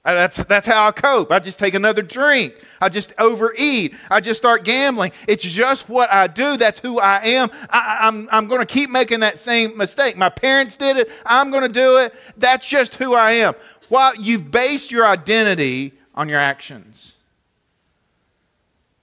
Uh, 0.08 0.14
that's, 0.14 0.42
that's 0.44 0.66
how 0.66 0.88
I 0.88 0.92
cope. 0.92 1.30
I 1.30 1.38
just 1.38 1.58
take 1.58 1.74
another 1.74 2.00
drink. 2.00 2.54
I 2.80 2.88
just 2.88 3.12
overeat. 3.18 3.94
I 4.10 4.20
just 4.20 4.40
start 4.40 4.64
gambling. 4.64 5.12
It's 5.26 5.42
just 5.42 5.86
what 5.86 6.10
I 6.10 6.26
do. 6.26 6.56
That's 6.56 6.78
who 6.78 6.98
I 6.98 7.20
am. 7.24 7.50
I, 7.68 7.98
I'm, 8.00 8.26
I'm 8.32 8.46
going 8.48 8.60
to 8.60 8.66
keep 8.66 8.88
making 8.88 9.20
that 9.20 9.38
same 9.38 9.76
mistake. 9.76 10.16
My 10.16 10.30
parents 10.30 10.76
did 10.76 10.96
it. 10.96 11.10
I'm 11.26 11.50
going 11.50 11.64
to 11.64 11.68
do 11.68 11.98
it. 11.98 12.14
That's 12.38 12.66
just 12.66 12.94
who 12.94 13.12
I 13.12 13.32
am. 13.32 13.52
Well, 13.90 14.14
you've 14.16 14.50
based 14.50 14.90
your 14.90 15.06
identity 15.06 15.92
on 16.14 16.30
your 16.30 16.40
actions. 16.40 17.12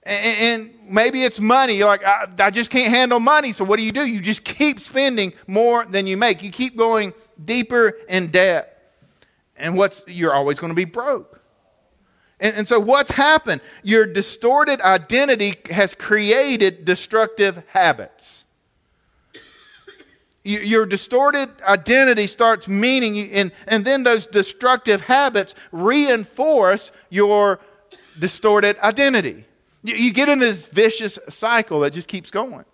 And, 0.02 0.36
and 0.40 0.92
maybe 0.92 1.22
it's 1.22 1.38
money. 1.38 1.76
You're 1.76 1.86
like, 1.86 2.04
I, 2.04 2.26
I 2.36 2.50
just 2.50 2.68
can't 2.72 2.92
handle 2.92 3.20
money. 3.20 3.52
So 3.52 3.64
what 3.64 3.76
do 3.76 3.84
you 3.84 3.92
do? 3.92 4.04
You 4.04 4.20
just 4.20 4.42
keep 4.42 4.80
spending 4.80 5.34
more 5.46 5.84
than 5.84 6.08
you 6.08 6.16
make. 6.16 6.42
You 6.42 6.50
keep 6.50 6.76
going 6.76 7.14
deeper 7.44 7.96
in 8.08 8.32
debt. 8.32 8.75
And 9.58 9.76
what's 9.76 10.02
you're 10.06 10.34
always 10.34 10.58
going 10.58 10.70
to 10.70 10.76
be 10.76 10.84
broke. 10.84 11.40
And, 12.38 12.56
and 12.56 12.68
so 12.68 12.78
what's 12.78 13.10
happened? 13.10 13.60
Your 13.82 14.06
distorted 14.06 14.80
identity 14.80 15.54
has 15.70 15.94
created 15.94 16.84
destructive 16.84 17.62
habits. 17.68 18.44
Your 20.44 20.86
distorted 20.86 21.48
identity 21.62 22.28
starts 22.28 22.68
meaning, 22.68 23.32
and, 23.32 23.50
and 23.66 23.84
then 23.84 24.04
those 24.04 24.28
destructive 24.28 25.00
habits 25.00 25.56
reinforce 25.72 26.92
your 27.10 27.58
distorted 28.16 28.78
identity. 28.78 29.44
You, 29.82 29.96
you 29.96 30.12
get 30.12 30.28
in 30.28 30.38
this 30.38 30.66
vicious 30.66 31.18
cycle 31.28 31.80
that 31.80 31.94
just 31.94 32.06
keeps 32.06 32.30
going. 32.30 32.64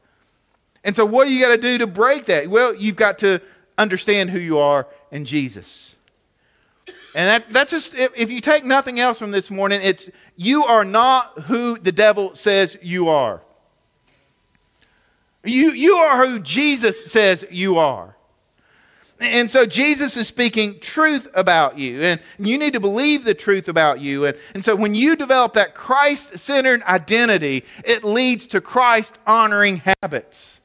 And 0.85 0.95
so, 0.95 1.07
what 1.07 1.27
do 1.27 1.33
you 1.33 1.43
got 1.43 1.55
to 1.55 1.61
do 1.61 1.79
to 1.79 1.87
break 1.87 2.27
that? 2.27 2.51
Well, 2.51 2.75
you've 2.75 2.97
got 2.97 3.21
to 3.21 3.41
understand 3.79 4.29
who 4.31 4.39
you 4.39 4.59
are 4.59 4.87
in 5.11 5.25
Jesus. 5.25 5.97
And 7.15 7.29
that, 7.29 7.53
that's 7.53 7.71
just, 7.71 7.95
if, 7.95 8.13
if 8.17 8.31
you 8.31 8.41
take 8.41 8.65
nothing 8.65 8.99
else 8.99 9.19
from 9.19 9.33
this 9.33 9.51
morning, 9.51 9.81
it's 9.83 10.09
you 10.37 10.65
are 10.65 10.85
not 10.85 11.41
who 11.41 11.79
the 11.79 11.93
devil 11.93 12.35
says 12.35 12.77
you 12.81 13.09
are. 13.09 13.43
You, 15.45 15.73
you 15.73 15.97
are 15.97 16.27
who 16.27 16.39
Jesus 16.39 17.05
says 17.07 17.45
you 17.51 17.79
are. 17.79 18.17
And 19.21 19.51
so 19.51 19.67
Jesus 19.67 20.17
is 20.17 20.27
speaking 20.27 20.81
truth 20.81 21.29
about 21.35 21.79
you, 21.79 22.03
and 22.03 22.21
you 22.39 22.59
need 22.59 22.73
to 22.73 22.81
believe 22.81 23.25
the 23.25 23.35
truth 23.35 23.69
about 23.69 24.01
you. 24.01 24.25
And, 24.25 24.37
and 24.55 24.65
so 24.65 24.75
when 24.75 24.97
you 24.97 25.15
develop 25.15 25.53
that 25.53 25.75
Christ 25.75 26.39
centered 26.39 26.83
identity, 26.83 27.65
it 27.85 28.03
leads 28.03 28.49
to 28.49 28.61
Christ 28.61 29.17
honoring 29.25 29.83
habits. 30.03 30.61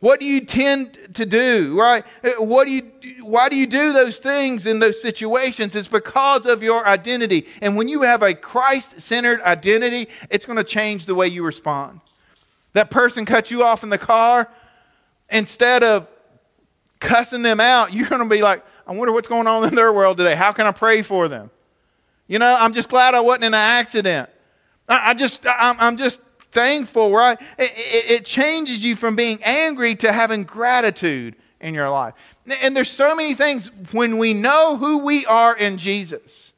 What 0.00 0.20
do 0.20 0.26
you 0.26 0.42
tend 0.44 0.98
to 1.14 1.24
do, 1.24 1.78
right? 1.78 2.04
Uh, 2.22 2.44
what 2.44 2.66
do 2.66 2.72
you, 2.72 2.82
why 3.22 3.48
do 3.48 3.56
you 3.56 3.66
do 3.66 3.92
those 3.92 4.18
things 4.18 4.66
in 4.66 4.78
those 4.78 5.00
situations? 5.00 5.74
It's 5.74 5.88
because 5.88 6.44
of 6.44 6.62
your 6.62 6.86
identity. 6.86 7.46
And 7.62 7.76
when 7.76 7.88
you 7.88 8.02
have 8.02 8.22
a 8.22 8.34
Christ 8.34 9.00
centered 9.00 9.40
identity, 9.40 10.08
it's 10.28 10.44
going 10.44 10.58
to 10.58 10.64
change 10.64 11.06
the 11.06 11.14
way 11.14 11.28
you 11.28 11.42
respond. 11.44 12.00
That 12.74 12.90
person 12.90 13.24
cut 13.24 13.50
you 13.50 13.62
off 13.62 13.82
in 13.82 13.88
the 13.88 13.98
car, 13.98 14.50
instead 15.30 15.82
of 15.82 16.06
cussing 17.00 17.42
them 17.42 17.58
out, 17.58 17.92
you're 17.94 18.08
going 18.08 18.22
to 18.22 18.28
be 18.28 18.42
like, 18.42 18.62
I 18.86 18.92
wonder 18.92 19.12
what's 19.12 19.28
going 19.28 19.46
on 19.46 19.66
in 19.66 19.74
their 19.74 19.92
world 19.92 20.18
today. 20.18 20.34
How 20.34 20.52
can 20.52 20.66
I 20.66 20.72
pray 20.72 21.02
for 21.02 21.26
them? 21.26 21.50
You 22.28 22.38
know, 22.38 22.54
I'm 22.58 22.72
just 22.72 22.88
glad 22.88 23.14
I 23.14 23.20
wasn't 23.20 23.44
in 23.44 23.54
an 23.54 23.60
accident. 23.60 24.28
I, 24.88 25.10
I 25.10 25.14
just, 25.14 25.46
I'm, 25.46 25.76
I'm 25.78 25.96
just 25.96 26.20
thankful, 26.56 27.12
right? 27.12 27.38
It, 27.58 27.70
it, 27.76 28.10
it, 28.10 28.24
changes 28.24 28.82
you 28.82 28.96
from 28.96 29.14
being 29.14 29.38
angry 29.44 29.94
to 29.96 30.10
having 30.10 30.44
gratitude 30.44 31.36
in 31.60 31.74
your 31.74 31.90
life. 31.90 32.14
And 32.62 32.74
there's 32.74 32.90
so 32.90 33.14
many 33.14 33.34
things 33.34 33.70
when 33.92 34.16
we 34.16 34.32
know 34.32 34.78
who 34.78 35.04
we 35.04 35.26
are 35.26 35.54
in 35.54 35.76
Jesus, 35.76 36.54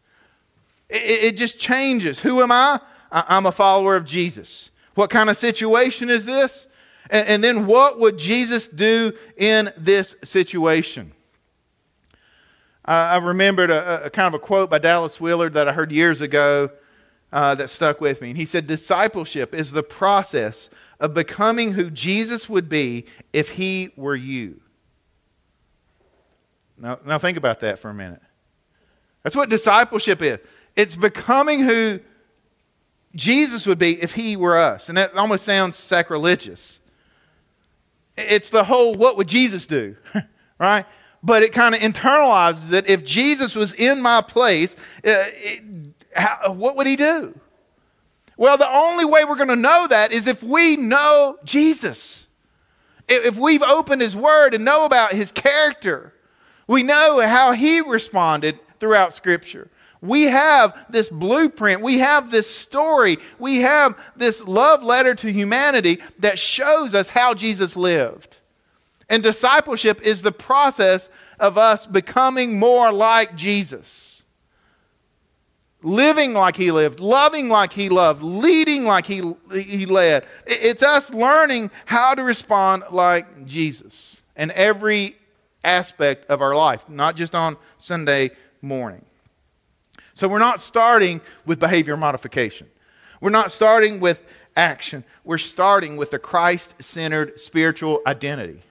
it, 0.88 1.24
it 1.24 1.37
just 1.37 1.58
changes. 1.58 2.20
Who 2.20 2.40
am 2.42 2.52
I? 2.52 2.80
I'm 3.11 3.46
a 3.46 3.52
follower 3.52 3.96
of 3.96 4.04
Jesus. 4.04 4.70
What 4.94 5.11
kind 5.11 5.28
of 5.28 5.37
situation 5.37 6.11
is 6.11 6.24
this? 6.24 6.68
And, 7.11 7.26
and 7.26 7.44
then 7.44 7.66
what 7.66 7.98
would 7.98 8.18
Jesus 8.18 8.68
do 8.68 9.12
in 9.37 9.72
this 9.76 10.14
situation? 10.22 11.12
I 12.84 13.18
remembered 13.18 13.70
a, 13.70 14.04
a, 14.04 14.11
kind 14.11 14.32
of 14.32 14.40
a 14.40 14.42
quote 14.42 14.70
by 14.70 14.78
Dallas 14.78 15.20
Willard 15.20 15.54
that 15.54 15.68
I 15.68 15.72
heard 15.72 15.90
years 15.90 16.22
ago 16.22 16.70
uh, 17.33 17.55
that 17.55 17.71
stuck 17.71 18.01
with 18.01 18.21
me. 18.21 18.31
And 18.31 18.38
he 18.38 18.45
said, 18.45 18.67
Discipleship 18.67 19.55
is 19.55 19.73
the 19.73 19.83
process 19.83 20.71
of 21.01 21.14
becoming 21.14 21.73
who 21.73 21.91
Jesus 21.91 22.49
would 22.49 22.69
be 22.69 23.07
if 23.33 23.51
he 23.51 23.91
were 23.97 24.17
you. 24.17 24.61
Now, 26.77 26.99
now 27.05 27.19
think 27.19 27.37
about 27.37 27.61
that 27.61 27.79
for 27.79 27.91
a 27.91 27.95
minute. 27.95 28.23
That's 29.23 29.37
what 29.37 29.51
discipleship 29.51 30.23
is. 30.23 30.38
It's 30.77 30.97
becoming 30.97 31.61
who 31.61 32.01
Jesus 33.14 33.67
would 33.67 33.79
be 33.79 34.01
if 34.01 34.12
he 34.12 34.37
were 34.37 34.57
us. 34.57 34.88
And 34.88 34.97
that 34.97 35.14
almost 35.14 35.45
sounds 35.45 35.77
sacrilegious. 35.77 36.81
It's 38.17 38.51
the 38.51 38.64
whole 38.64 38.95
what 38.95 39.17
would 39.17 39.29
Jesus 39.29 39.67
do, 39.67 39.97
right? 40.59 40.87
But 41.23 41.43
it 41.43 41.53
kind 41.53 41.75
of 41.75 41.81
internalizes 41.81 42.73
it. 42.73 42.88
If 42.88 43.05
Jesus 43.05 43.55
was 43.55 43.73
in 43.73 44.01
my 44.01 44.21
place, 44.21 44.75
uh, 45.05 45.31
it, 45.35 45.88
how, 46.18 46.52
what 46.52 46.76
would 46.76 46.87
he 46.87 46.96
do? 46.96 47.38
Well, 48.37 48.57
the 48.57 48.70
only 48.70 49.04
way 49.04 49.24
we're 49.24 49.37
going 49.37 49.48
to 49.48 49.57
know 49.57 49.87
that 49.88 50.12
is 50.12 50.26
if 50.26 50.42
we 50.42 50.76
know 50.76 51.38
Jesus. 51.44 52.28
If 53.09 53.37
we've 53.37 53.62
opened 53.62 54.02
his 54.02 54.14
word 54.14 54.54
and 54.54 54.64
know 54.64 54.85
about 54.85 55.12
his 55.12 55.33
character, 55.33 56.12
we 56.66 56.83
know 56.83 57.20
how 57.20 57.52
he 57.52 57.81
responded 57.81 58.59
throughout 58.78 59.14
Scripture. 59.14 59.70
We 60.00 60.24
have 60.24 60.76
this 60.88 61.09
blueprint. 61.09 61.81
We 61.81 61.98
have 61.98 62.31
this 62.31 62.54
story. 62.54 63.18
We 63.38 63.62
have 63.62 63.98
this 64.14 64.40
love 64.42 64.83
letter 64.83 65.14
to 65.16 65.33
humanity 65.33 66.00
that 66.20 66.38
shows 66.38 66.94
us 66.94 67.09
how 67.09 67.35
Jesus 67.35 67.74
lived. 67.74 68.37
And 69.09 69.22
discipleship 69.22 70.00
is 70.02 70.22
the 70.22 70.33
process 70.33 71.09
of 71.40 71.59
us 71.59 71.87
becoming 71.87 72.59
more 72.59 72.92
like 72.92 73.35
Jesus. 73.35 74.08
Living 75.83 76.35
like 76.35 76.57
he 76.57 76.73
lived, 76.73 76.99
loving 76.99 77.49
like 77.49 77.73
he 77.73 77.88
loved, 77.88 78.21
leading 78.23 78.85
like 78.85 79.07
he, 79.07 79.23
he 79.53 79.87
led. 79.87 80.27
It's 80.47 80.83
us 80.83 81.11
learning 81.11 81.71
how 81.87 82.14
to 82.14 82.23
respond 82.25 82.83
like 82.91 83.47
Jesus 83.47 84.21
in 84.37 84.51
every 84.53 85.17
aspect 85.62 86.29
of 86.31 86.43
our 86.43 86.57
life, 86.57 86.88
not 86.88 87.14
just 87.14 87.35
on 87.35 87.57
Sunday 87.79 88.31
morning. 88.61 89.05
So 90.14 90.27
we're 90.27 90.41
not 90.41 90.61
starting 90.61 91.21
with 91.47 91.61
behavior 91.61 91.97
modification. 91.97 92.69
We're 93.21 93.31
not 93.31 93.53
starting 93.53 94.01
with 94.01 94.21
action. 94.57 95.05
We're 95.23 95.38
starting 95.38 95.97
with 95.97 96.12
a 96.12 96.19
Christ 96.19 96.75
centered 96.81 97.38
spiritual 97.38 98.01
identity. 98.05 98.62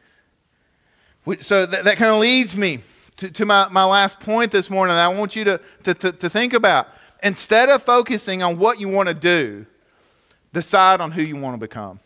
So 1.39 1.65
that, 1.65 1.85
that 1.85 1.97
kind 1.97 2.11
of 2.11 2.19
leads 2.19 2.55
me 2.55 2.81
to, 3.17 3.31
to 3.31 3.45
my, 3.45 3.67
my 3.69 3.83
last 3.83 4.19
point 4.19 4.51
this 4.51 4.69
morning 4.69 4.95
that 4.95 5.05
I 5.05 5.17
want 5.17 5.35
you 5.35 5.43
to, 5.45 5.61
to, 5.83 5.93
to, 5.93 6.11
to 6.11 6.29
think 6.29 6.53
about. 6.53 6.87
Instead 7.23 7.69
of 7.69 7.83
focusing 7.83 8.43
on 8.43 8.59
what 8.59 8.79
you 8.79 8.87
want 8.87 9.07
to 9.07 9.13
do, 9.13 9.65
decide 10.53 11.01
on 11.01 11.11
who 11.11 11.21
you 11.21 11.35
want 11.35 11.55
to 11.55 11.59
become. 11.59 11.99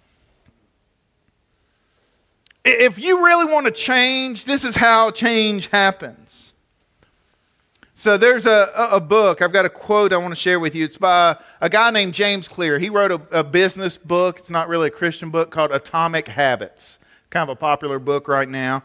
If 2.63 2.99
you 2.99 3.25
really 3.25 3.51
want 3.51 3.65
to 3.65 3.71
change, 3.71 4.45
this 4.45 4.63
is 4.63 4.75
how 4.75 5.11
change 5.11 5.67
happens. 5.67 6.53
So 7.95 8.17
there's 8.17 8.47
a, 8.47 8.71
a 8.75 8.99
book, 8.99 9.43
I've 9.43 9.53
got 9.53 9.65
a 9.65 9.69
quote 9.69 10.11
I 10.11 10.17
want 10.17 10.31
to 10.31 10.39
share 10.39 10.59
with 10.59 10.73
you. 10.73 10.85
It's 10.85 10.97
by 10.97 11.37
a 11.59 11.69
guy 11.69 11.91
named 11.91 12.15
James 12.15 12.47
Clear. 12.47 12.79
He 12.79 12.89
wrote 12.89 13.11
a, 13.11 13.39
a 13.39 13.43
business 13.43 13.95
book, 13.95 14.39
it's 14.39 14.49
not 14.49 14.67
really 14.67 14.87
a 14.87 14.91
Christian 14.91 15.29
book, 15.29 15.51
called 15.51 15.71
Atomic 15.71 16.27
Habits. 16.27 16.97
Kind 17.29 17.47
of 17.47 17.55
a 17.55 17.59
popular 17.59 17.99
book 17.99 18.27
right 18.27 18.49
now. 18.49 18.83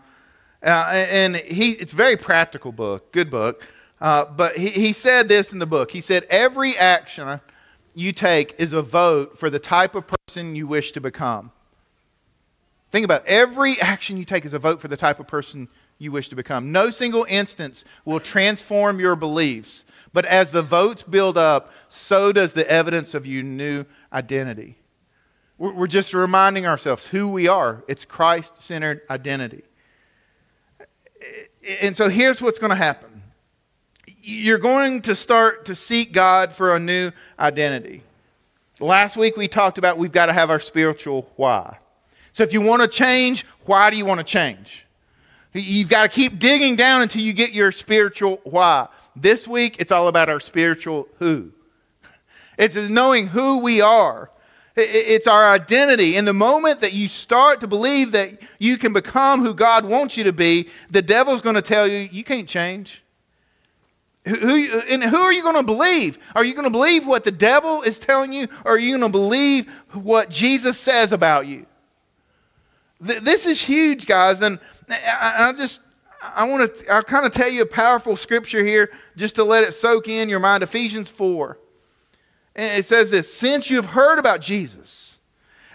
Uh, 0.62 0.90
and 0.92 1.36
he, 1.36 1.72
it's 1.72 1.94
a 1.94 1.96
very 1.96 2.16
practical 2.16 2.72
book, 2.72 3.10
good 3.12 3.30
book. 3.30 3.66
Uh, 4.00 4.24
but 4.24 4.56
he, 4.56 4.68
he 4.68 4.92
said 4.92 5.28
this 5.28 5.52
in 5.52 5.58
the 5.58 5.66
book. 5.66 5.90
He 5.90 6.00
said, 6.00 6.24
Every 6.28 6.76
action 6.76 7.40
you 7.94 8.12
take 8.12 8.54
is 8.58 8.72
a 8.72 8.82
vote 8.82 9.38
for 9.38 9.48
the 9.48 9.58
type 9.58 9.94
of 9.94 10.04
person 10.06 10.54
you 10.54 10.66
wish 10.66 10.92
to 10.92 11.00
become. 11.00 11.50
Think 12.90 13.04
about 13.04 13.22
it. 13.22 13.28
Every 13.28 13.80
action 13.80 14.16
you 14.16 14.24
take 14.24 14.44
is 14.44 14.52
a 14.52 14.58
vote 14.58 14.80
for 14.80 14.88
the 14.88 14.96
type 14.96 15.18
of 15.18 15.26
person 15.26 15.68
you 15.98 16.12
wish 16.12 16.28
to 16.28 16.36
become. 16.36 16.72
No 16.72 16.90
single 16.90 17.26
instance 17.28 17.84
will 18.04 18.20
transform 18.20 19.00
your 19.00 19.16
beliefs, 19.16 19.84
but 20.12 20.24
as 20.26 20.50
the 20.50 20.62
votes 20.62 21.02
build 21.02 21.38
up, 21.38 21.72
so 21.88 22.32
does 22.32 22.52
the 22.52 22.68
evidence 22.70 23.14
of 23.14 23.26
your 23.26 23.42
new 23.42 23.84
identity. 24.12 24.78
We're 25.58 25.86
just 25.86 26.12
reminding 26.12 26.66
ourselves 26.66 27.06
who 27.06 27.28
we 27.28 27.48
are. 27.48 27.82
It's 27.88 28.04
Christ 28.04 28.62
centered 28.62 29.00
identity. 29.08 29.62
And 31.80 31.96
so 31.96 32.10
here's 32.10 32.42
what's 32.42 32.58
going 32.58 32.70
to 32.70 32.76
happen 32.76 33.15
you're 34.26 34.58
going 34.58 35.02
to 35.02 35.14
start 35.14 35.66
to 35.66 35.76
seek 35.76 36.12
God 36.12 36.52
for 36.52 36.74
a 36.74 36.80
new 36.80 37.12
identity. 37.38 38.02
Last 38.80 39.16
week 39.16 39.36
we 39.36 39.46
talked 39.46 39.78
about 39.78 39.98
we've 39.98 40.10
got 40.10 40.26
to 40.26 40.32
have 40.32 40.50
our 40.50 40.58
spiritual 40.58 41.30
why. 41.36 41.78
So 42.32 42.42
if 42.42 42.52
you 42.52 42.60
want 42.60 42.82
to 42.82 42.88
change, 42.88 43.46
why 43.66 43.88
do 43.88 43.96
you 43.96 44.04
want 44.04 44.18
to 44.18 44.24
change? 44.24 44.84
You've 45.52 45.88
got 45.88 46.02
to 46.02 46.08
keep 46.08 46.40
digging 46.40 46.74
down 46.74 47.02
until 47.02 47.22
you 47.22 47.32
get 47.32 47.52
your 47.52 47.70
spiritual 47.70 48.40
why. 48.42 48.88
This 49.14 49.46
week, 49.46 49.76
it's 49.78 49.92
all 49.92 50.08
about 50.08 50.28
our 50.28 50.40
spiritual 50.40 51.08
who. 51.18 51.52
It's 52.58 52.74
knowing 52.74 53.28
who 53.28 53.58
we 53.58 53.82
are. 53.82 54.30
It's 54.74 55.26
our 55.26 55.50
identity. 55.50 56.16
In 56.16 56.24
the 56.24 56.32
moment 56.32 56.80
that 56.80 56.94
you 56.94 57.06
start 57.06 57.60
to 57.60 57.66
believe 57.66 58.12
that 58.12 58.38
you 58.58 58.78
can 58.78 58.94
become 58.94 59.42
who 59.42 59.52
God 59.54 59.84
wants 59.84 60.16
you 60.16 60.24
to 60.24 60.32
be, 60.32 60.70
the 60.90 61.02
devil's 61.02 61.42
going 61.42 61.54
to 61.54 61.62
tell 61.62 61.86
you, 61.86 62.08
you 62.10 62.24
can't 62.24 62.48
change. 62.48 63.02
Who, 64.26 64.80
and 64.88 65.04
who 65.04 65.18
are 65.18 65.32
you 65.32 65.42
going 65.42 65.54
to 65.54 65.62
believe? 65.62 66.18
Are 66.34 66.44
you 66.44 66.52
going 66.52 66.64
to 66.64 66.70
believe 66.70 67.06
what 67.06 67.22
the 67.22 67.30
devil 67.30 67.82
is 67.82 68.00
telling 68.00 68.32
you, 68.32 68.48
or 68.64 68.72
are 68.72 68.78
you 68.78 68.90
going 68.90 69.08
to 69.08 69.08
believe 69.08 69.70
what 69.92 70.30
Jesus 70.30 70.78
says 70.78 71.12
about 71.12 71.46
you? 71.46 71.64
This 73.00 73.46
is 73.46 73.62
huge, 73.62 74.06
guys. 74.06 74.42
And 74.42 74.58
I 74.90 75.54
just, 75.56 75.80
I 76.20 76.48
want 76.48 76.74
to, 76.74 76.92
I'll 76.92 77.04
kind 77.04 77.24
of 77.24 77.32
tell 77.32 77.48
you 77.48 77.62
a 77.62 77.66
powerful 77.66 78.16
scripture 78.16 78.64
here 78.64 78.90
just 79.16 79.36
to 79.36 79.44
let 79.44 79.62
it 79.62 79.74
soak 79.74 80.08
in 80.08 80.28
your 80.28 80.40
mind. 80.40 80.64
Ephesians 80.64 81.08
4. 81.08 81.56
And 82.56 82.78
it 82.78 82.86
says 82.86 83.12
this 83.12 83.32
Since 83.32 83.70
you 83.70 83.76
have 83.76 83.86
heard 83.86 84.18
about 84.18 84.40
Jesus, 84.40 85.20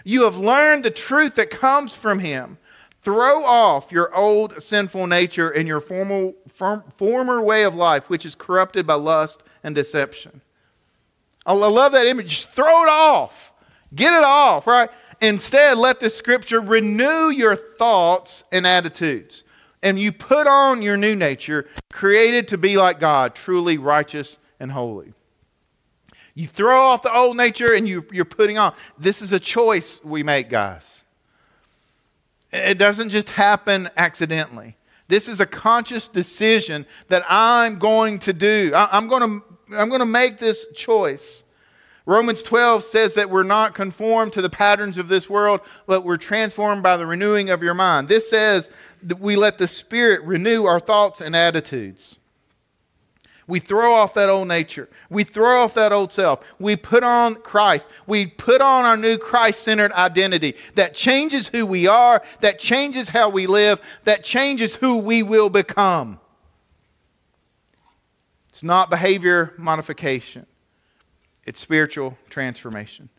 you 0.04 0.24
have 0.24 0.36
learned 0.36 0.84
the 0.84 0.90
truth 0.90 1.36
that 1.36 1.48
comes 1.48 1.94
from 1.94 2.18
him. 2.18 2.58
Throw 3.02 3.44
off 3.44 3.90
your 3.90 4.14
old 4.14 4.62
sinful 4.62 5.08
nature 5.08 5.50
and 5.50 5.66
your 5.66 5.80
formal, 5.80 6.34
form, 6.34 6.34
former 6.52 7.40
way 7.40 7.64
of 7.64 7.74
life, 7.74 8.08
which 8.08 8.24
is 8.26 8.34
corrupted 8.34 8.86
by 8.86 8.94
lust 8.94 9.42
and 9.62 9.74
deception. 9.74 10.40
I 11.44 11.54
love 11.54 11.92
that 11.92 12.06
image. 12.06 12.28
Just 12.28 12.50
throw 12.52 12.82
it 12.82 12.88
off. 12.88 13.52
Get 13.94 14.12
it 14.14 14.24
off, 14.24 14.66
right? 14.66 14.90
Instead, 15.20 15.78
let 15.78 16.00
the 16.00 16.10
scripture 16.10 16.60
renew 16.60 17.30
your 17.30 17.56
thoughts 17.56 18.44
and 18.52 18.66
attitudes. 18.66 19.44
And 19.82 19.98
you 19.98 20.12
put 20.12 20.46
on 20.46 20.82
your 20.82 20.96
new 20.96 21.16
nature, 21.16 21.68
created 21.92 22.48
to 22.48 22.58
be 22.58 22.76
like 22.76 23.00
God, 23.00 23.34
truly 23.34 23.78
righteous 23.78 24.38
and 24.60 24.70
holy. 24.72 25.12
You 26.34 26.46
throw 26.46 26.80
off 26.80 27.02
the 27.02 27.12
old 27.12 27.36
nature 27.36 27.74
and 27.74 27.86
you, 27.86 28.06
you're 28.10 28.24
putting 28.24 28.58
on. 28.58 28.74
This 28.98 29.20
is 29.20 29.32
a 29.32 29.40
choice 29.40 30.00
we 30.02 30.22
make, 30.22 30.48
guys. 30.48 31.04
It 32.52 32.78
doesn't 32.78 33.10
just 33.10 33.30
happen 33.30 33.90
accidentally. 33.96 34.76
This 35.08 35.28
is 35.28 35.40
a 35.40 35.46
conscious 35.46 36.08
decision 36.08 36.86
that 37.08 37.24
I'm 37.28 37.78
going 37.78 38.18
to 38.20 38.32
do. 38.32 38.72
I, 38.74 38.96
am 38.96 39.08
going 39.08 39.22
to, 39.22 39.76
I'm 39.76 39.88
going 39.88 40.00
to 40.00 40.06
make 40.06 40.38
this 40.38 40.66
choice. 40.74 41.44
Romans 42.04 42.42
12 42.42 42.82
says 42.84 43.14
that 43.14 43.30
we're 43.30 43.42
not 43.42 43.74
conformed 43.74 44.32
to 44.32 44.42
the 44.42 44.50
patterns 44.50 44.98
of 44.98 45.08
this 45.08 45.30
world, 45.30 45.60
but 45.86 46.04
we're 46.04 46.16
transformed 46.16 46.82
by 46.82 46.96
the 46.96 47.06
renewing 47.06 47.50
of 47.50 47.62
your 47.62 47.74
mind. 47.74 48.08
This 48.08 48.28
says 48.28 48.70
that 49.04 49.20
we 49.20 49.36
let 49.36 49.58
the 49.58 49.68
Spirit 49.68 50.22
renew 50.22 50.64
our 50.64 50.80
thoughts 50.80 51.20
and 51.20 51.36
attitudes. 51.36 52.18
We 53.52 53.60
throw 53.60 53.92
off 53.92 54.14
that 54.14 54.30
old 54.30 54.48
nature. 54.48 54.88
We 55.10 55.24
throw 55.24 55.62
off 55.62 55.74
that 55.74 55.92
old 55.92 56.10
self. 56.10 56.40
We 56.58 56.74
put 56.74 57.04
on 57.04 57.34
Christ. 57.34 57.86
We 58.06 58.24
put 58.24 58.62
on 58.62 58.86
our 58.86 58.96
new 58.96 59.18
Christ 59.18 59.62
centered 59.62 59.92
identity 59.92 60.56
that 60.74 60.94
changes 60.94 61.48
who 61.48 61.66
we 61.66 61.86
are, 61.86 62.22
that 62.40 62.58
changes 62.58 63.10
how 63.10 63.28
we 63.28 63.46
live, 63.46 63.78
that 64.04 64.24
changes 64.24 64.76
who 64.76 64.96
we 64.96 65.22
will 65.22 65.50
become. 65.50 66.18
It's 68.48 68.62
not 68.62 68.88
behavior 68.88 69.52
modification, 69.58 70.46
it's 71.44 71.60
spiritual 71.60 72.16
transformation. 72.30 73.10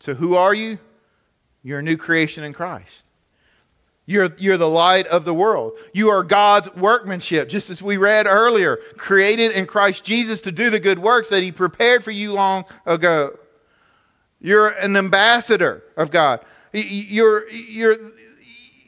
So, 0.00 0.14
who 0.14 0.34
are 0.34 0.52
you? 0.52 0.80
You're 1.62 1.78
a 1.78 1.82
new 1.82 1.96
creation 1.96 2.42
in 2.42 2.52
Christ. 2.52 3.06
You're, 4.10 4.32
you're 4.38 4.56
the 4.56 4.68
light 4.68 5.06
of 5.06 5.24
the 5.24 5.32
world. 5.32 5.74
You 5.92 6.08
are 6.08 6.24
God's 6.24 6.74
workmanship, 6.74 7.48
just 7.48 7.70
as 7.70 7.80
we 7.80 7.96
read 7.96 8.26
earlier, 8.26 8.80
created 8.96 9.52
in 9.52 9.66
Christ 9.66 10.02
Jesus 10.02 10.40
to 10.40 10.50
do 10.50 10.68
the 10.68 10.80
good 10.80 10.98
works 10.98 11.28
that 11.28 11.44
He 11.44 11.52
prepared 11.52 12.02
for 12.02 12.10
you 12.10 12.32
long 12.32 12.64
ago. 12.84 13.38
You're 14.40 14.70
an 14.70 14.96
ambassador 14.96 15.84
of 15.96 16.10
God. 16.10 16.40
You're, 16.72 17.48
you're, 17.50 17.98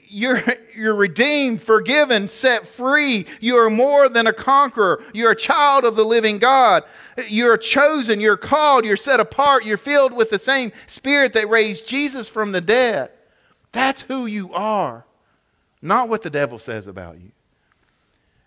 you're, 0.08 0.42
you're 0.74 0.96
redeemed, 0.96 1.62
forgiven, 1.62 2.28
set 2.28 2.66
free. 2.66 3.26
You 3.38 3.58
are 3.58 3.70
more 3.70 4.08
than 4.08 4.26
a 4.26 4.32
conqueror. 4.32 5.04
You're 5.14 5.30
a 5.30 5.36
child 5.36 5.84
of 5.84 5.94
the 5.94 6.04
living 6.04 6.40
God. 6.40 6.82
You're 7.28 7.58
chosen, 7.58 8.18
you're 8.18 8.36
called, 8.36 8.84
you're 8.84 8.96
set 8.96 9.20
apart, 9.20 9.64
you're 9.64 9.76
filled 9.76 10.14
with 10.14 10.30
the 10.30 10.40
same 10.40 10.72
spirit 10.88 11.32
that 11.34 11.48
raised 11.48 11.86
Jesus 11.86 12.28
from 12.28 12.50
the 12.50 12.60
dead. 12.60 13.12
That's 13.70 14.02
who 14.02 14.26
you 14.26 14.52
are 14.52 15.04
not 15.82 16.08
what 16.08 16.22
the 16.22 16.30
devil 16.30 16.58
says 16.58 16.86
about 16.86 17.20
you. 17.20 17.32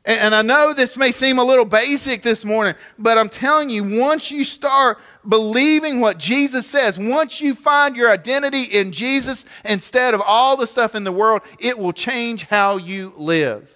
And, 0.08 0.36
I 0.36 0.44
know 0.44 0.72
this 0.72 0.98
may 0.98 1.12
seem 1.12 1.40
a 1.40 1.44
little 1.44 1.66
basic 1.66 2.22
this 2.22 2.46
morning, 2.46 2.76
but 3.00 3.18
I'm 3.18 3.28
telling 3.28 3.72
you, 3.72 3.84
once 3.84 4.30
you 4.30 4.44
start 4.44 5.00
believing 5.28 6.00
what 6.00 6.20
Jesus 6.20 6.68
says, 6.68 7.00
once 7.00 7.42
you 7.42 7.56
find 7.56 7.96
your 7.96 8.12
identity 8.12 8.64
in 8.64 8.92
Jesus 8.92 9.46
instead 9.64 10.14
of 10.14 10.22
all 10.22 10.58
the 10.58 10.68
stuff 10.68 10.94
in 10.94 11.06
the 11.06 11.12
world, 11.12 11.42
it 11.58 11.80
will 11.80 11.92
change 11.92 12.44
how 12.44 12.78
you 12.78 13.14
live, 13.18 13.68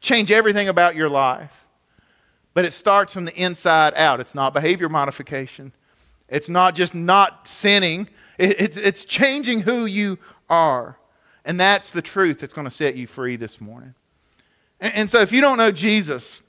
change 0.00 0.30
everything 0.30 0.68
about 0.68 0.96
your 0.96 1.10
life. 1.10 1.52
But 2.54 2.64
it 2.64 2.72
starts 2.72 3.12
from 3.12 3.26
the 3.26 3.34
inside 3.34 3.92
out. 3.94 4.20
It's 4.20 4.34
not 4.34 4.54
behavior 4.54 4.88
modification, 4.88 5.72
it's 6.30 6.48
not 6.48 6.74
just 6.74 6.94
not 6.94 7.46
sinning, 7.46 8.08
it's, 8.38 8.78
it's 8.78 9.04
changing 9.04 9.60
who 9.60 9.84
you 9.84 10.18
are. 10.48 10.96
And 11.46 11.58
that's 11.58 11.90
the 11.92 12.02
truth 12.02 12.40
that's 12.40 12.52
going 12.52 12.66
to 12.66 12.70
set 12.70 12.96
you 12.96 13.06
free 13.06 13.36
this 13.36 13.60
morning. 13.60 13.94
And, 14.80 14.94
and 14.94 15.10
so 15.10 15.20
if 15.20 15.32
you 15.32 15.40
don't 15.40 15.56
know 15.56 15.70
Jesus, 15.70 16.42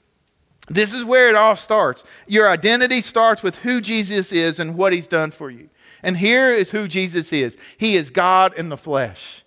this 0.68 0.92
is 0.92 1.04
where 1.04 1.30
it 1.30 1.34
all 1.34 1.56
starts. 1.56 2.04
Your 2.26 2.50
identity 2.50 3.00
starts 3.00 3.42
with 3.42 3.56
who 3.56 3.80
Jesus 3.80 4.32
is 4.32 4.58
and 4.58 4.76
what 4.76 4.92
he's 4.92 5.06
done 5.06 5.30
for 5.30 5.50
you. 5.50 5.70
And 6.02 6.18
here 6.18 6.52
is 6.52 6.70
who 6.70 6.86
Jesus 6.86 7.32
is 7.32 7.56
He 7.76 7.96
is 7.96 8.10
God 8.10 8.54
in 8.56 8.68
the 8.68 8.76
flesh. 8.76 9.44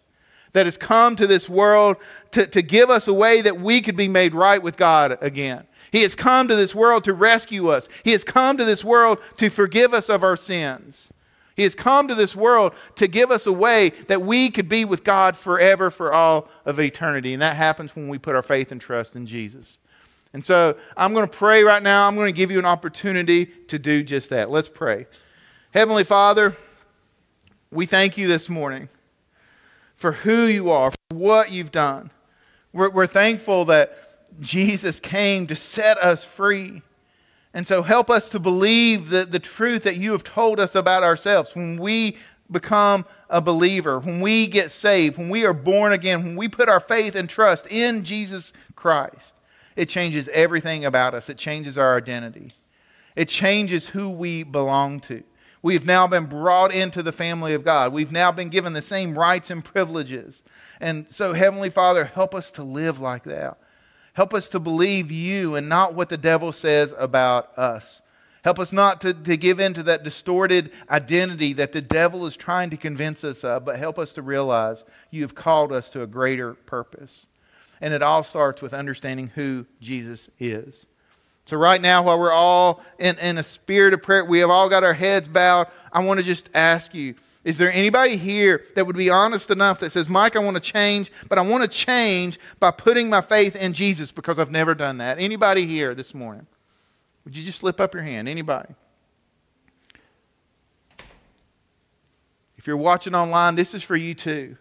that 0.53 0.65
has 0.65 0.77
come 0.77 1.15
to 1.15 1.27
this 1.27 1.47
world 1.47 1.97
to, 2.31 2.45
to 2.47 2.61
give 2.61 2.89
us 2.89 3.07
a 3.07 3.13
way 3.13 3.41
that 3.41 3.59
we 3.59 3.81
could 3.81 3.95
be 3.95 4.09
made 4.09 4.33
right 4.33 4.61
with 4.61 4.75
God 4.75 5.17
again. 5.21 5.65
He 5.91 6.01
has 6.01 6.15
come 6.15 6.47
to 6.47 6.55
this 6.55 6.73
world 6.73 7.03
to 7.05 7.13
rescue 7.13 7.69
us. 7.69 7.87
He 8.03 8.11
has 8.11 8.23
come 8.23 8.57
to 8.57 8.65
this 8.65 8.83
world 8.83 9.19
to 9.37 9.49
forgive 9.49 9.93
us 9.93 10.09
of 10.09 10.23
our 10.23 10.37
sins. 10.37 11.11
He 11.55 11.63
has 11.63 11.75
come 11.75 12.07
to 12.07 12.15
this 12.15 12.35
world 12.35 12.73
to 12.95 13.07
give 13.07 13.29
us 13.31 13.45
a 13.45 13.51
way 13.51 13.89
that 14.07 14.21
we 14.21 14.49
could 14.49 14.69
be 14.69 14.85
with 14.85 15.03
God 15.03 15.35
forever 15.35 15.91
for 15.91 16.13
all 16.13 16.47
of 16.65 16.79
eternity. 16.79 17.33
And 17.33 17.41
that 17.41 17.55
happens 17.55 17.95
when 17.95 18.07
we 18.07 18.17
put 18.17 18.35
our 18.35 18.41
faith 18.41 18.71
and 18.71 18.79
trust 18.79 19.15
in 19.15 19.27
Jesus. 19.27 19.79
And 20.33 20.43
so 20.43 20.77
I'm 20.95 21.13
going 21.13 21.27
to 21.27 21.37
pray 21.37 21.63
right 21.63 21.83
now. 21.83 22.07
I'm 22.07 22.15
going 22.15 22.33
to 22.33 22.37
give 22.37 22.51
you 22.51 22.59
an 22.59 22.65
opportunity 22.65 23.45
to 23.67 23.77
do 23.77 24.01
just 24.03 24.29
that. 24.29 24.49
Let's 24.49 24.69
pray. 24.69 25.07
Heavenly 25.73 26.05
Father, 26.05 26.55
we 27.69 27.85
thank 27.85 28.17
you 28.17 28.27
this 28.27 28.49
morning 28.49 28.89
for 29.95 30.13
who 30.13 30.45
you 30.45 30.69
are, 30.69 30.91
for 30.91 31.15
what 31.15 31.51
you've 31.51 31.71
done. 31.71 32.11
We're, 32.73 32.89
we're 32.89 33.07
thankful 33.07 33.65
that 33.65 33.97
Jesus 34.39 34.99
came 34.99 35.47
to 35.47 35.55
set 35.55 35.97
us 35.97 36.23
free. 36.23 36.81
And 37.53 37.67
so 37.67 37.83
help 37.83 38.09
us 38.09 38.29
to 38.29 38.39
believe 38.39 39.09
the, 39.09 39.25
the 39.25 39.39
truth 39.39 39.83
that 39.83 39.97
you 39.97 40.13
have 40.13 40.23
told 40.23 40.59
us 40.59 40.73
about 40.73 41.03
ourselves. 41.03 41.53
When 41.53 41.77
we 41.77 42.17
become 42.49 43.05
a 43.29 43.41
believer, 43.41 43.99
when 43.99 44.21
we 44.21 44.47
get 44.47 44.71
saved, 44.71 45.17
when 45.17 45.29
we 45.29 45.45
are 45.45 45.53
born 45.53 45.93
again, 45.93 46.23
when 46.23 46.35
we 46.35 46.47
put 46.47 46.69
our 46.69 46.79
faith 46.79 47.15
and 47.15 47.29
trust 47.29 47.67
in 47.67 48.03
Jesus 48.03 48.53
Christ, 48.75 49.35
it 49.75 49.89
changes 49.89 50.29
everything 50.29 50.85
about 50.85 51.13
us. 51.13 51.29
It 51.29 51.37
changes 51.37 51.77
our 51.77 51.97
identity. 51.97 52.53
It 53.15 53.27
changes 53.27 53.87
who 53.87 54.09
we 54.09 54.43
belong 54.43 54.99
to. 55.01 55.23
We 55.61 55.73
have 55.75 55.85
now 55.85 56.07
been 56.07 56.25
brought 56.25 56.73
into 56.73 57.03
the 57.03 57.11
family 57.11 57.53
of 57.53 57.63
God. 57.63 57.93
We've 57.93 58.11
now 58.11 58.31
been 58.31 58.49
given 58.49 58.73
the 58.73 58.81
same 58.81 59.17
rights 59.17 59.49
and 59.49 59.63
privileges. 59.63 60.41
And 60.79 61.07
so, 61.09 61.33
Heavenly 61.33 61.69
Father, 61.69 62.05
help 62.05 62.33
us 62.33 62.51
to 62.53 62.63
live 62.63 62.99
like 62.99 63.23
that. 63.25 63.59
Help 64.13 64.34
us 64.34 64.50
to 64.50 64.60
believe 64.60 65.12
you 65.12 65.56
and 65.56 65.69
not 65.69 65.95
what 65.95 66.10
the 66.10 66.17
devil 66.17 66.52
says 66.52 66.93
about 66.97 67.58
us. 67.58 68.02
Help 68.43 68.60
us 68.60 68.74
not 68.74 69.02
to, 69.02 69.13
to 69.13 69.38
give 69.38 69.60
in 69.60 69.74
to 69.76 69.84
that 69.84 70.04
distorted 70.04 70.71
identity 70.89 71.54
that 71.54 71.71
the 71.71 71.82
devil 71.82 72.26
is 72.26 72.36
trying 72.36 72.71
to 72.71 72.78
convince 72.78 73.24
us 73.24 73.43
of, 73.43 73.63
but 73.65 73.78
help 73.78 74.00
us 74.00 74.13
to 74.13 74.21
realize 74.21 74.84
you 75.12 75.21
have 75.21 75.36
called 75.36 75.71
us 75.71 75.91
to 75.91 76.02
a 76.02 76.08
greater 76.08 76.56
purpose. 76.56 77.28
And 77.80 77.93
it 77.93 78.02
all 78.02 78.24
starts 78.24 78.62
with 78.62 78.74
understanding 78.74 79.28
who 79.28 79.65
Jesus 79.80 80.30
is. 80.39 80.88
So, 81.45 81.58
right 81.58 81.82
now, 81.82 82.04
while 82.04 82.19
we're 82.19 82.32
all 82.32 82.82
in, 83.00 83.17
in 83.19 83.38
a 83.38 83.43
spirit 83.43 83.93
of 83.93 84.04
prayer, 84.04 84.24
we 84.24 84.39
have 84.39 84.50
all 84.50 84.69
got 84.69 84.84
our 84.84 84.93
heads 84.93 85.28
bowed. 85.28 85.67
I 85.91 86.04
want 86.04 86.19
to 86.19 86.24
just 86.24 86.50
ask 86.54 86.93
you 86.93 87.15
is 87.43 87.58
there 87.58 87.71
anybody 87.71 88.17
here 88.17 88.63
that 88.75 88.86
would 88.86 88.95
be 88.95 89.10
honest 89.10 89.49
enough 89.49 89.80
that 89.80 89.91
says, 89.91 90.08
Mike, 90.08 90.36
I 90.36 90.39
want 90.39 90.56
to 90.56 90.62
change, 90.62 91.12
but 91.27 91.39
I 91.39 91.41
want 91.41 91.63
to 91.63 91.67
change 91.67 92.39
by 92.60 92.69
putting 92.69 93.10
my 93.10 93.21
faith 93.21 93.56
in 93.56 93.73
Jesus 93.73 94.12
because 94.12 94.38
I've 94.38 94.51
never 94.51 94.75
done 94.75 94.99
that? 94.99 95.19
Anybody 95.19 95.65
here 95.65 95.95
this 95.95 96.13
morning? 96.13 96.45
Would 97.25 97.36
you 97.36 97.43
just 97.43 97.60
slip 97.60 97.80
up 97.80 97.93
your 97.95 98.04
hand? 98.04 98.27
Anybody? 98.27 98.75
If 102.58 102.67
you're 102.67 102.77
watching 102.77 103.15
online, 103.15 103.56
this 103.56 103.73
is 103.73 103.82
for 103.82 103.95
you 103.95 104.13
too. 104.13 104.56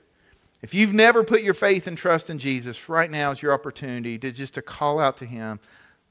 If 0.63 0.73
you've 0.73 0.95
never 0.95 1.23
put 1.23 1.43
your 1.43 1.55
faith 1.55 1.87
and 1.87 1.99
trust 1.99 2.31
in 2.31 2.39
Jesus, 2.39 2.89
right 2.89 3.11
now 3.11 3.31
is 3.31 3.43
your 3.43 3.53
opportunity 3.53 4.19
to 4.19 4.33
just 4.33 4.55
to 4.55 4.63
call 4.63 5.01
out 5.01 5.19
to 5.19 5.27
him 5.27 5.61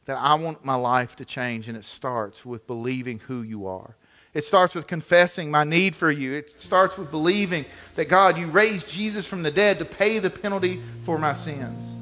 that 0.06 0.18
I 0.18 0.36
want 0.36 0.64
my 0.64 0.76
life 0.76 1.16
to 1.16 1.26
change 1.26 1.68
and 1.68 1.76
it 1.76 1.86
starts 1.86 2.46
with 2.46 2.68
believing 2.68 3.20
who 3.20 3.42
you 3.42 3.66
are. 3.66 3.96
It 4.34 4.46
starts 4.46 4.76
with 4.76 4.86
confessing 4.86 5.50
my 5.50 5.64
need 5.64 5.96
for 5.96 6.12
you. 6.12 6.34
It 6.34 6.62
starts 6.62 6.98
with 6.98 7.10
believing 7.10 7.66
that 7.96 8.10
God, 8.10 8.38
you 8.38 8.48
raised 8.48 8.90
Jesus 8.90 9.26
from 9.26 9.42
the 9.42 9.52
dead 9.52 9.80
to 9.80 9.86
pay 9.86 10.20
the 10.20 10.30
penalty 10.30 10.82
for 11.04 11.18
my 11.18 11.34
sins. 11.34 11.96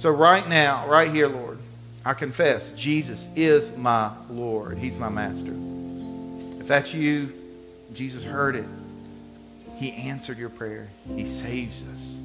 So, 0.00 0.10
right 0.10 0.46
now, 0.48 0.86
right 0.88 1.10
here, 1.10 1.26
Lord, 1.26 1.58
I 2.04 2.14
confess 2.14 2.70
Jesus 2.72 3.26
is 3.34 3.76
my 3.76 4.12
Lord. 4.30 4.78
He's 4.78 4.94
my 4.96 5.08
master. 5.08 5.52
If 6.60 6.68
that's 6.68 6.94
you, 6.94 7.32
Jesus 7.94 8.22
heard 8.22 8.54
it. 8.54 8.64
He 9.76 9.92
answered 9.92 10.38
your 10.38 10.50
prayer. 10.50 10.88
He 11.16 11.26
saves 11.26 11.82
us. 11.88 12.20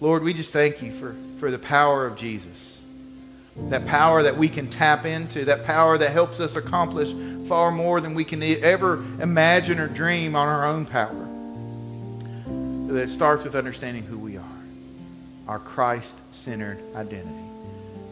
Lord, 0.00 0.22
we 0.22 0.32
just 0.32 0.52
thank 0.52 0.82
you 0.82 0.92
for, 0.92 1.14
for 1.38 1.50
the 1.50 1.58
power 1.58 2.06
of 2.06 2.16
Jesus. 2.16 2.80
That 3.68 3.86
power 3.86 4.22
that 4.22 4.36
we 4.36 4.48
can 4.48 4.70
tap 4.70 5.04
into, 5.04 5.44
that 5.46 5.66
power 5.66 5.98
that 5.98 6.12
helps 6.12 6.40
us 6.40 6.56
accomplish 6.56 7.10
far 7.50 7.72
more 7.72 8.00
than 8.00 8.14
we 8.14 8.24
can 8.24 8.40
ever 8.44 9.04
imagine 9.20 9.80
or 9.80 9.88
dream 9.88 10.36
on 10.36 10.46
our 10.46 10.64
own 10.66 10.86
power. 10.86 11.26
It 12.96 13.08
starts 13.08 13.42
with 13.42 13.56
understanding 13.56 14.04
who 14.04 14.16
we 14.16 14.36
are, 14.36 14.58
our 15.48 15.58
Christ 15.58 16.14
centered 16.30 16.78
identity. 16.94 17.44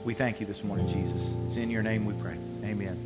We 0.05 0.15
thank 0.15 0.41
you 0.41 0.47
this 0.47 0.65
morning, 0.65 0.89
Jesus. 0.89 1.33
It's 1.47 1.57
in 1.57 1.71
your 1.71 1.85
name 1.85 2.05
we 2.05 2.15
pray. 2.15 2.37
Amen. 2.65 2.99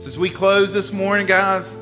So 0.00 0.08
as 0.08 0.18
we 0.18 0.30
close 0.30 0.72
this 0.72 0.92
morning, 0.92 1.28
guys, 1.28 1.76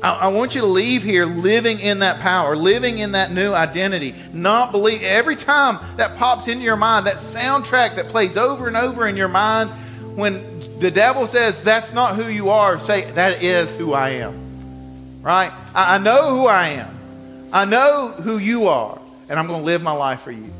I, 0.00 0.12
I, 0.12 0.28
want 0.28 0.54
you 0.54 0.60
to 0.60 0.68
leave 0.68 1.02
here 1.02 1.26
living 1.26 1.80
in 1.80 1.98
that 1.98 2.20
power, 2.20 2.54
living 2.54 2.98
in 2.98 3.10
that 3.12 3.32
new 3.32 3.54
identity. 3.54 4.14
Not 4.32 4.70
believe 4.70 5.02
every 5.02 5.34
time 5.34 5.84
that 5.96 6.16
pops 6.16 6.46
into 6.46 6.62
your 6.62 6.76
mind, 6.76 7.06
that 7.06 7.16
soundtrack 7.16 7.96
that 7.96 8.08
plays 8.08 8.36
over 8.36 8.68
and 8.68 8.76
over 8.76 9.08
in 9.08 9.16
your 9.16 9.26
mind 9.26 9.68
when 10.16 10.55
the 10.78 10.90
devil 10.90 11.26
says 11.26 11.62
that's 11.62 11.92
not 11.92 12.16
who 12.16 12.28
you 12.28 12.50
are, 12.50 12.78
say 12.78 13.10
that 13.12 13.42
is 13.42 13.74
who 13.76 13.92
I 13.92 14.10
am. 14.10 15.22
Right? 15.22 15.50
I, 15.74 15.96
I 15.96 15.98
know 15.98 16.36
who 16.36 16.46
I 16.46 16.68
am. 16.68 16.98
I 17.52 17.64
know 17.64 18.08
who 18.08 18.38
you 18.38 18.68
are, 18.68 19.00
and 19.28 19.38
I'm 19.38 19.46
going 19.46 19.60
to 19.60 19.66
live 19.66 19.82
my 19.82 19.92
life 19.92 20.20
for 20.20 20.32
you. 20.32 20.52